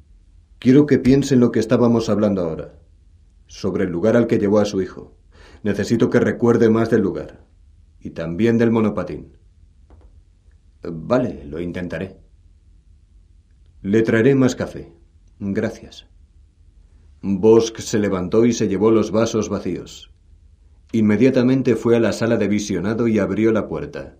[0.62, 2.78] Quiero que piense en lo que estábamos hablando ahora,
[3.48, 5.16] sobre el lugar al que llevó a su hijo.
[5.64, 7.44] Necesito que recuerde más del lugar
[7.98, 9.36] y también del monopatín.
[10.84, 12.20] Vale, lo intentaré.
[13.80, 14.92] Le traeré más café.
[15.40, 16.06] Gracias.
[17.22, 20.12] Bosch se levantó y se llevó los vasos vacíos.
[20.92, 24.16] Inmediatamente fue a la sala de visionado y abrió la puerta.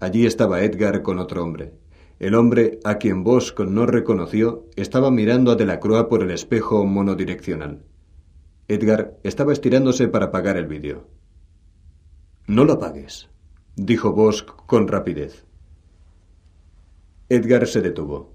[0.00, 1.74] Allí estaba Edgar con otro hombre.
[2.20, 7.82] El hombre, a quien Bosch no reconoció, estaba mirando a Delacroix por el espejo monodireccional.
[8.68, 11.08] Edgar estaba estirándose para apagar el vídeo.
[12.46, 13.30] No lo apagues,
[13.74, 15.46] dijo Bosch con rapidez.
[17.30, 18.34] Edgar se detuvo.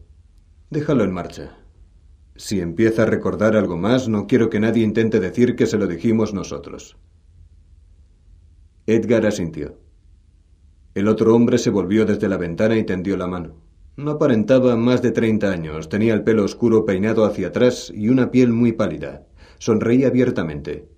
[0.72, 1.56] Déjalo en marcha.
[2.36, 5.86] Si empieza a recordar algo más, no quiero que nadie intente decir que se lo
[5.86, 6.98] dijimos nosotros.
[8.88, 9.78] Edgar asintió.
[10.96, 13.65] El otro hombre se volvió desde la ventana y tendió la mano.
[13.98, 18.30] No aparentaba más de treinta años, tenía el pelo oscuro peinado hacia atrás y una
[18.30, 19.26] piel muy pálida.
[19.58, 20.90] Sonreía abiertamente.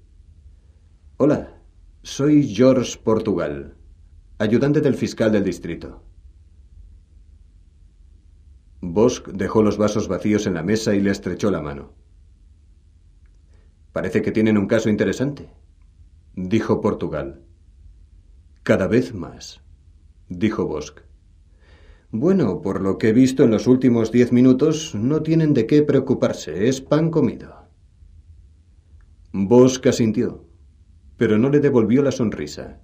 [1.18, 1.62] Hola,
[2.02, 3.76] soy George Portugal,
[4.40, 6.04] ayudante del fiscal del distrito.
[8.82, 11.94] Bosch dejó los vasos vacíos en la mesa y le estrechó la mano.
[13.94, 15.52] Parece que tienen un caso interesante,
[16.36, 17.44] dijo Portugal.
[18.64, 19.62] Cada vez más,
[20.30, 21.07] dijo Bosch.
[22.12, 25.84] Bueno, por lo que he visto en los últimos diez minutos, no tienen de qué
[25.84, 27.68] preocuparse, es pan comido.
[29.34, 30.46] Bosch asintió,
[31.18, 32.80] pero no le devolvió la sonrisa.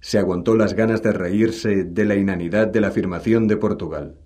[0.00, 4.18] Se aguantó las ganas de reírse de la inanidad de la afirmación de Portugal.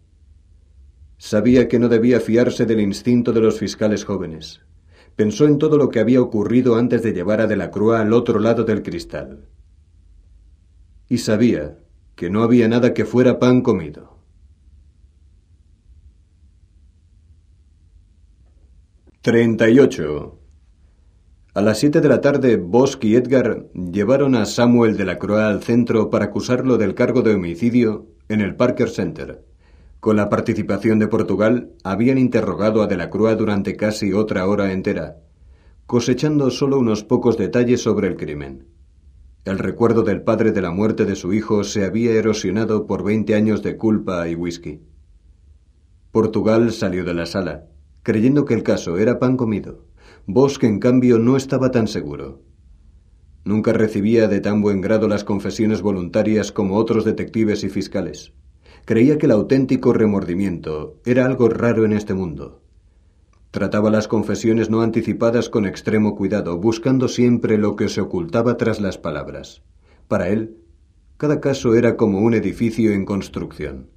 [1.17, 4.61] Sabía que no debía fiarse del instinto de los fiscales jóvenes.
[5.17, 8.13] Pensó en todo lo que había ocurrido antes de llevar a De la Cruz al
[8.13, 9.49] otro lado del cristal.
[11.09, 11.79] Y sabía
[12.19, 14.19] que no había nada que fuera pan comido.
[19.23, 20.41] Treinta y ocho.
[21.55, 25.43] A las siete de la tarde, Bosch y Edgar llevaron a Samuel de la Croix
[25.43, 29.45] al centro para acusarlo del cargo de homicidio en el Parker Center.
[30.01, 34.73] Con la participación de Portugal, habían interrogado a De la Cruz durante casi otra hora
[34.73, 35.19] entera.
[35.87, 38.78] cosechando solo unos pocos detalles sobre el crimen.
[39.45, 43.35] El recuerdo del padre de la muerte de su hijo se había erosionado por veinte
[43.35, 44.81] años de culpa y whisky.
[46.13, 47.67] Portugal salió de la sala,
[48.03, 49.85] creyendo que el caso era pan comido.
[50.27, 52.43] Bosque, en cambio, no estaba tan seguro.
[53.45, 58.35] Nunca recibía de tan buen grado las confesiones voluntarias como otros detectives y fiscales.
[58.85, 62.63] Creía que el auténtico remordimiento era algo raro en este mundo.
[63.51, 68.81] Trataba las confesiones no anticipadas con extremo cuidado, buscando siempre lo que se ocultaba tras
[68.81, 69.63] las palabras.
[70.07, 70.59] Para él,
[71.17, 73.91] cada caso era como un edificio en construcción.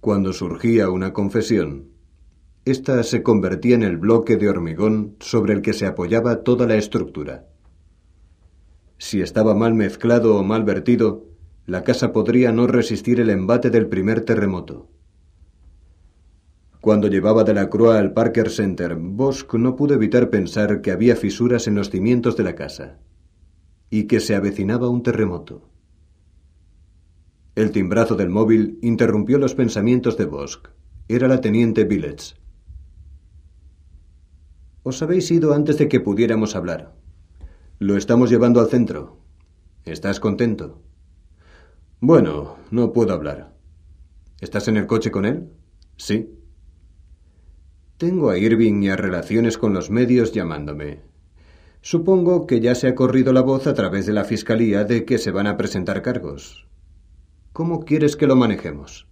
[0.00, 1.88] Cuando surgía una confesión,
[2.64, 6.76] ésta se convertía en el bloque de hormigón sobre el que se apoyaba toda la
[6.76, 7.46] estructura.
[8.96, 11.26] Si estaba mal mezclado o mal vertido,
[11.66, 14.88] la casa podría no resistir el embate del primer terremoto.
[16.80, 21.14] Cuando llevaba de la Croix al Parker Center, Bosch no pudo evitar pensar que había
[21.14, 22.98] fisuras en los cimientos de la casa
[23.90, 25.68] y que se avecinaba un terremoto.
[27.54, 30.68] El timbrazo del móvil interrumpió los pensamientos de Bosch.
[31.08, 32.36] Era la teniente Billets.
[34.82, 36.94] Os habéis ido antes de que pudiéramos hablar.
[37.78, 39.18] Lo estamos llevando al centro.
[39.84, 40.80] ¿Estás contento?
[42.00, 43.52] Bueno, no puedo hablar.
[44.40, 45.50] ¿Estás en el coche con él?
[45.98, 46.39] Sí.
[48.00, 51.02] Tengo a Irving y a relaciones con los medios llamándome.
[51.82, 55.18] Supongo que ya se ha corrido la voz a través de la Fiscalía de que
[55.18, 56.66] se van a presentar cargos.
[57.52, 59.06] ¿Cómo quieres que lo manejemos?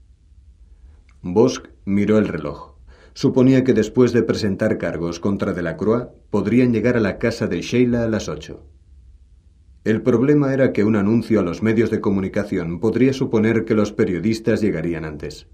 [1.20, 2.77] Bosch miró el reloj.
[3.12, 8.05] Suponía que después de presentar cargos contra Delacroix podrían llegar a la casa de Sheila
[8.05, 8.65] a las ocho.
[9.85, 13.93] El problema era que un anuncio a los medios de comunicación podría suponer que los
[13.93, 15.47] periodistas llegarían antes.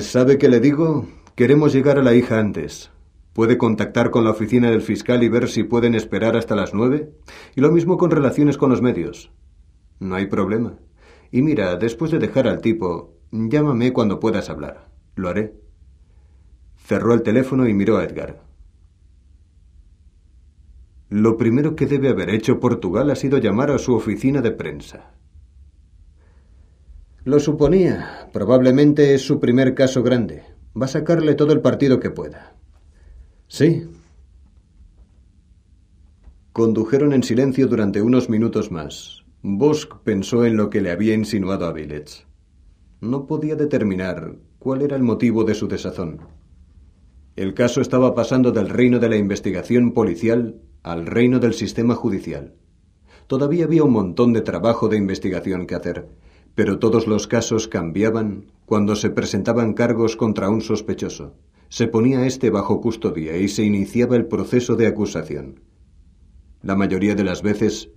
[0.00, 1.06] ¿Sabe qué le digo?
[1.34, 2.90] Queremos llegar a la hija antes.
[3.32, 7.10] ¿Puede contactar con la oficina del fiscal y ver si pueden esperar hasta las nueve?
[7.56, 9.32] Y lo mismo con relaciones con los medios.
[9.98, 10.78] No hay problema.
[11.32, 14.88] Y mira, después de dejar al tipo, llámame cuando puedas hablar.
[15.16, 15.54] Lo haré.
[16.76, 18.44] Cerró el teléfono y miró a Edgar.
[21.08, 25.13] Lo primero que debe haber hecho Portugal ha sido llamar a su oficina de prensa.
[27.24, 28.28] Lo suponía.
[28.34, 30.42] Probablemente es su primer caso grande.
[30.78, 32.54] Va a sacarle todo el partido que pueda.
[33.48, 33.88] Sí.
[36.52, 39.24] Condujeron en silencio durante unos minutos más.
[39.42, 42.26] Bosch pensó en lo que le había insinuado a Billets.
[43.00, 46.20] No podía determinar cuál era el motivo de su desazón.
[47.36, 52.54] El caso estaba pasando del reino de la investigación policial al reino del sistema judicial.
[53.26, 56.08] Todavía había un montón de trabajo de investigación que hacer,
[56.54, 61.34] pero todos los casos cambiaban cuando se presentaban cargos contra un sospechoso.
[61.68, 65.60] Se ponía éste bajo custodia y se iniciaba el proceso de acusación.
[66.62, 67.90] La mayoría de las veces,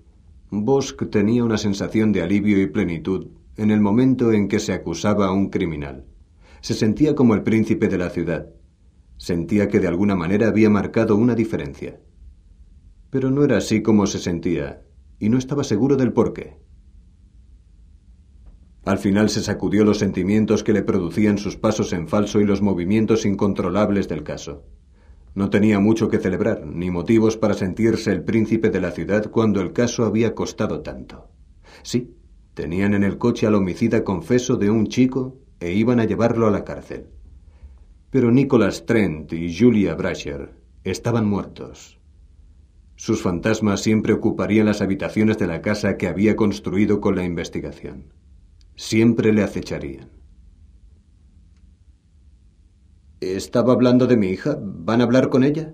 [0.50, 5.28] Bosch tenía una sensación de alivio y plenitud en el momento en que se acusaba
[5.28, 6.06] a un criminal.
[6.62, 8.50] Se sentía como el príncipe de la ciudad.
[9.18, 12.00] Sentía que de alguna manera había marcado una diferencia.
[13.10, 14.82] Pero no era así como se sentía,
[15.20, 16.58] y no estaba seguro del porqué.
[18.88, 22.62] Al final se sacudió los sentimientos que le producían sus pasos en falso y los
[22.62, 24.64] movimientos incontrolables del caso.
[25.36, 29.60] No tenía mucho que celebrar, ni motivos para sentirse el príncipe de la ciudad cuando
[29.60, 31.28] el caso había costado tanto.
[31.84, 32.16] Sí,
[32.54, 36.52] tenían en el coche al homicida confeso de un chico e iban a llevarlo a
[36.52, 37.08] la cárcel.
[38.10, 40.54] Pero Nicholas Trent y Julia Brasher
[40.86, 42.00] estaban muertos.
[42.96, 48.16] Sus fantasmas siempre ocuparían las habitaciones de la casa que había construido con la investigación
[48.78, 50.10] siempre le acecharían.
[53.20, 54.58] ¿Estaba hablando de mi hija?
[54.62, 55.74] ¿Van a hablar con ella?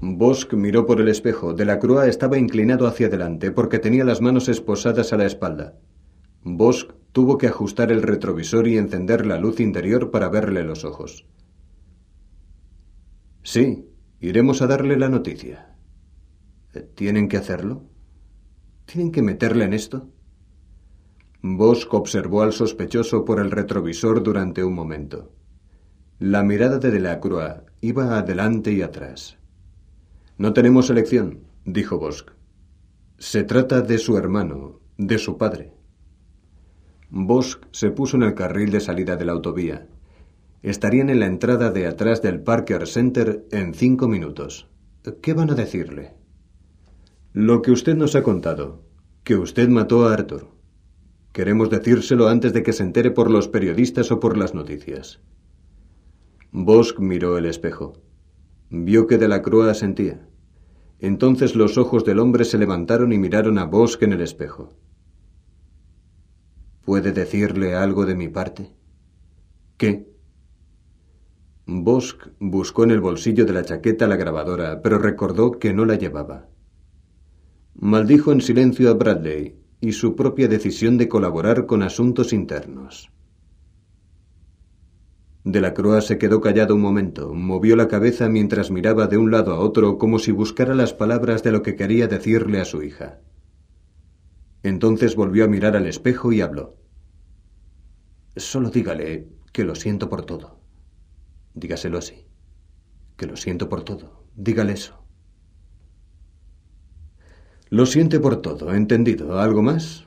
[0.00, 1.52] Bosque miró por el espejo.
[1.52, 5.78] De la Crua estaba inclinado hacia adelante porque tenía las manos esposadas a la espalda.
[6.42, 11.26] Bosque tuvo que ajustar el retrovisor y encender la luz interior para verle los ojos.
[13.42, 13.86] Sí,
[14.20, 15.76] iremos a darle la noticia.
[16.94, 17.84] ¿Tienen que hacerlo?
[18.86, 20.08] ¿Tienen que meterle en esto?
[21.42, 25.30] Bosch observó al sospechoso por el retrovisor durante un momento.
[26.18, 29.38] La mirada de Delacroix iba adelante y atrás.
[30.36, 32.32] No tenemos elección, dijo Bosch.
[33.18, 35.74] Se trata de su hermano, de su padre.
[37.08, 39.86] Bosch se puso en el carril de salida de la autovía.
[40.62, 44.68] Estarían en la entrada de atrás del Parker Center en cinco minutos.
[45.22, 46.14] ¿Qué van a decirle?
[47.32, 48.82] Lo que usted nos ha contado,
[49.22, 50.57] que usted mató a Arthur.
[51.38, 55.20] Queremos decírselo antes de que se entere por los periodistas o por las noticias.
[56.50, 57.92] Bosque miró el espejo.
[58.70, 60.28] Vio que de la Croix sentía.
[60.98, 64.74] Entonces los ojos del hombre se levantaron y miraron a Bosque en el espejo.
[66.84, 68.72] ¿Puede decirle algo de mi parte?
[69.76, 70.10] ¿Qué?
[71.66, 75.94] Bosque buscó en el bolsillo de la chaqueta la grabadora, pero recordó que no la
[75.94, 76.48] llevaba.
[77.76, 83.10] Maldijo en silencio a Bradley y su propia decisión de colaborar con asuntos internos.
[85.44, 89.30] De la Croix se quedó callado un momento, movió la cabeza mientras miraba de un
[89.30, 92.82] lado a otro como si buscara las palabras de lo que quería decirle a su
[92.82, 93.20] hija.
[94.62, 96.76] Entonces volvió a mirar al espejo y habló.
[98.36, 100.60] Solo dígale que lo siento por todo.
[101.54, 102.26] Dígaselo así.
[103.16, 104.24] Que lo siento por todo.
[104.36, 105.07] Dígale eso.
[107.70, 109.38] Lo siente por todo, entendido.
[109.38, 110.06] ¿Algo más?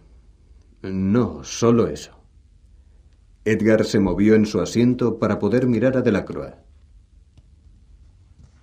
[0.81, 2.11] No, solo eso.
[3.45, 6.53] Edgar se movió en su asiento para poder mirar a Delacroix.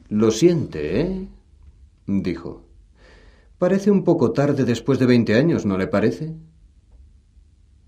[0.08, 1.28] Lo siente, ¿eh?
[2.06, 2.64] dijo.
[3.58, 6.34] Parece un poco tarde después de veinte años, ¿no le parece?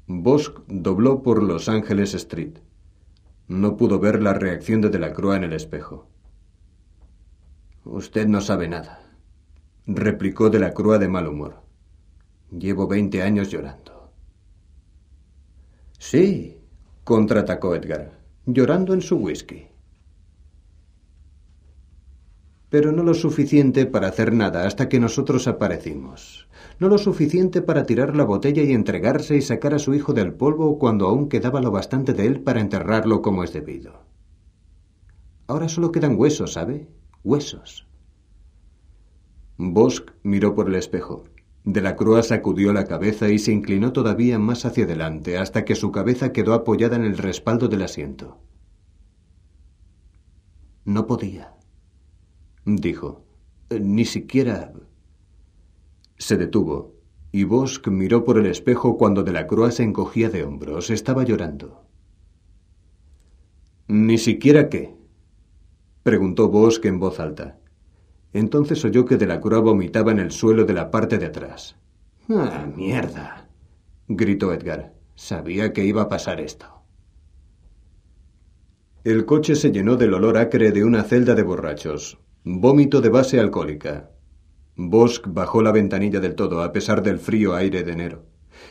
[0.07, 2.59] Bosque dobló por Los Ángeles Street.
[3.47, 6.09] No pudo ver la reacción de Delacroix en el espejo.
[7.85, 9.00] Usted no sabe nada,
[9.87, 11.63] replicó Delacroix de mal humor.
[12.51, 14.13] Llevo veinte años llorando.
[15.99, 16.59] Sí,
[17.05, 19.67] contraatacó Edgar, llorando en su whisky.
[22.71, 26.49] Pero no lo suficiente para hacer nada hasta que nosotros aparecimos.
[26.79, 30.33] No lo suficiente para tirar la botella y entregarse y sacar a su hijo del
[30.33, 34.05] polvo cuando aún quedaba lo bastante de él para enterrarlo como es debido.
[35.49, 36.87] Ahora solo quedan huesos, ¿sabe?
[37.25, 37.90] Huesos.
[39.63, 41.25] Bosque miró por el espejo.
[41.65, 45.75] De la Croix sacudió la cabeza y se inclinó todavía más hacia adelante hasta que
[45.75, 48.39] su cabeza quedó apoyada en el respaldo del asiento.
[50.87, 51.55] No podía,
[52.65, 53.23] dijo.
[53.69, 54.73] Ni siquiera.
[56.17, 56.95] Se detuvo,
[57.31, 60.89] y Bosque miró por el espejo cuando de la Croix se encogía de hombros.
[60.89, 61.85] Estaba llorando.
[63.89, 64.97] ¿Ni siquiera qué?
[66.03, 67.60] preguntó Bosque en voz alta.
[68.33, 71.77] Entonces oyó que de la Croix vomitaba en el suelo de la parte de atrás.
[72.29, 73.49] ¡Ah, mierda!
[74.09, 74.93] gritó Edgar.
[75.15, 76.67] Sabía que iba a pasar esto.
[79.05, 82.19] El coche se llenó del olor acre de una celda de borrachos.
[82.45, 84.11] Vómito de base alcohólica.
[84.77, 88.25] Bosque bajó la ventanilla del todo, a pesar del frío aire de enero.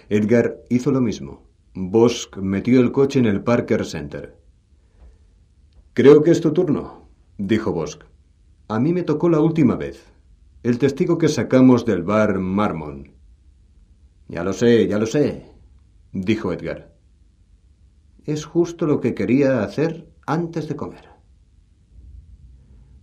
[0.07, 1.47] Edgar hizo lo mismo.
[1.73, 4.35] Bosque metió el coche en el Parker Center.
[5.93, 8.08] Creo que es tu turno, dijo Bosque.
[8.71, 10.13] A mí me tocó la última vez.
[10.61, 13.13] El testigo que sacamos del bar Marmon.
[14.27, 15.51] Ya lo sé, ya lo sé,
[16.11, 16.93] dijo Edgar.
[18.25, 21.09] Es justo lo que quería hacer antes de comer.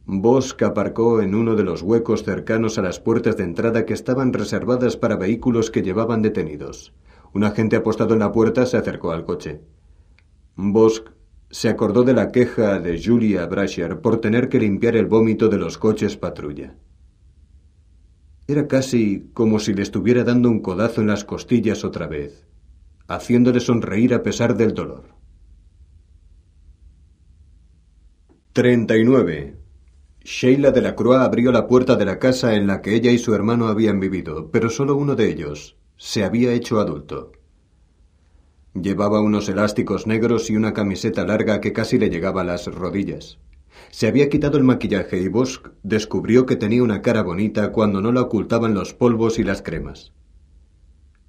[0.05, 4.33] Bosque aparcó en uno de los huecos cercanos a las puertas de entrada que estaban
[4.33, 6.95] reservadas para vehículos que llevaban detenidos.
[7.33, 9.63] Un agente apostado en la puerta se acercó al coche.
[10.55, 11.16] Bosque
[11.51, 15.59] se acordó de la queja de Julia Brasher por tener que limpiar el vómito de
[15.59, 16.75] los coches patrulla.
[18.49, 22.47] Era casi como si le estuviera dando un codazo en las costillas otra vez,
[23.09, 25.17] haciéndole sonreír a pesar del dolor.
[28.53, 29.57] 39.
[30.25, 33.19] Sheila de la Croix abrió la puerta de la casa en la que ella y
[33.19, 37.33] su hermano habían vivido, pero solo uno de ellos se había hecho adulto.
[38.81, 43.39] Llevaba unos elásticos negros y una camiseta larga que casi le llegaba a las rodillas.
[43.91, 48.13] Se había quitado el maquillaje y Bosque descubrió que tenía una cara bonita cuando no
[48.13, 50.13] la ocultaban los polvos y las cremas.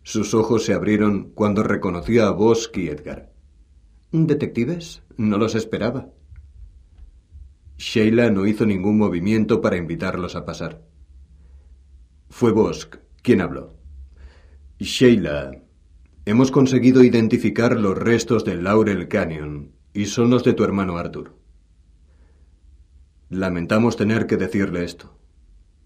[0.04, 3.32] Sus ojos se abrieron cuando reconoció a Bosque y Edgar.
[4.12, 5.04] ¿Detectives?
[5.16, 6.10] No los esperaba.
[7.78, 10.82] Sheila no hizo ningún movimiento para invitarlos a pasar.
[12.30, 13.76] Fue Bosque quien habló.
[14.80, 15.52] Sheila,
[16.28, 21.32] Hemos conseguido identificar los restos del Laurel Canyon y son los de tu hermano Arthur.
[23.30, 25.18] Lamentamos tener que decirle esto.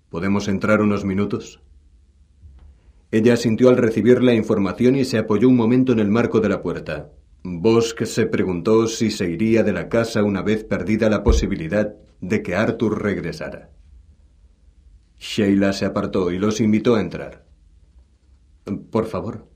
[0.10, 1.62] ¿Podemos entrar unos minutos?
[3.12, 6.50] Ella sintió al recibir la información y se apoyó un momento en el marco de
[6.50, 7.12] la puerta.
[7.44, 12.42] Bosque se preguntó si se iría de la casa una vez perdida la posibilidad de
[12.42, 13.70] que Arthur regresara.
[15.20, 17.46] Sheila se apartó y los invitó a entrar.
[18.90, 19.51] Por favor,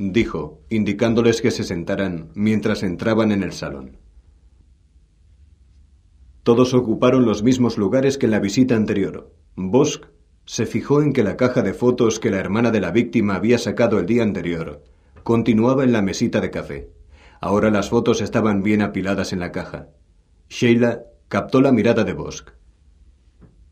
[0.00, 3.98] dijo, indicándoles que se sentaran mientras entraban en el salón.
[6.42, 9.30] Todos ocuparon los mismos lugares que en la visita anterior.
[9.56, 10.08] Bosque
[10.46, 13.58] se fijó en que la caja de fotos que la hermana de la víctima había
[13.58, 14.82] sacado el día anterior
[15.22, 16.90] continuaba en la mesita de café.
[17.42, 19.90] Ahora las fotos estaban bien apiladas en la caja.
[20.48, 22.52] Sheila captó la mirada de Bosk.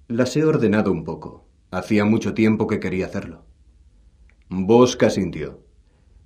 [0.08, 1.48] Las he ordenado un poco.
[1.70, 3.46] Hacía mucho tiempo que quería hacerlo.
[4.50, 5.67] Bosk asintió.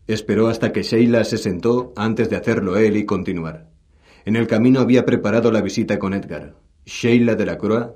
[0.06, 3.70] Esperó hasta que Sheila se sentó antes de hacerlo él y continuar.
[4.24, 6.54] En el camino había preparado la visita con Edgar.
[6.84, 7.92] Sheila de la Croix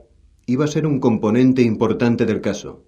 [0.46, 2.84] iba a ser un componente importante del caso.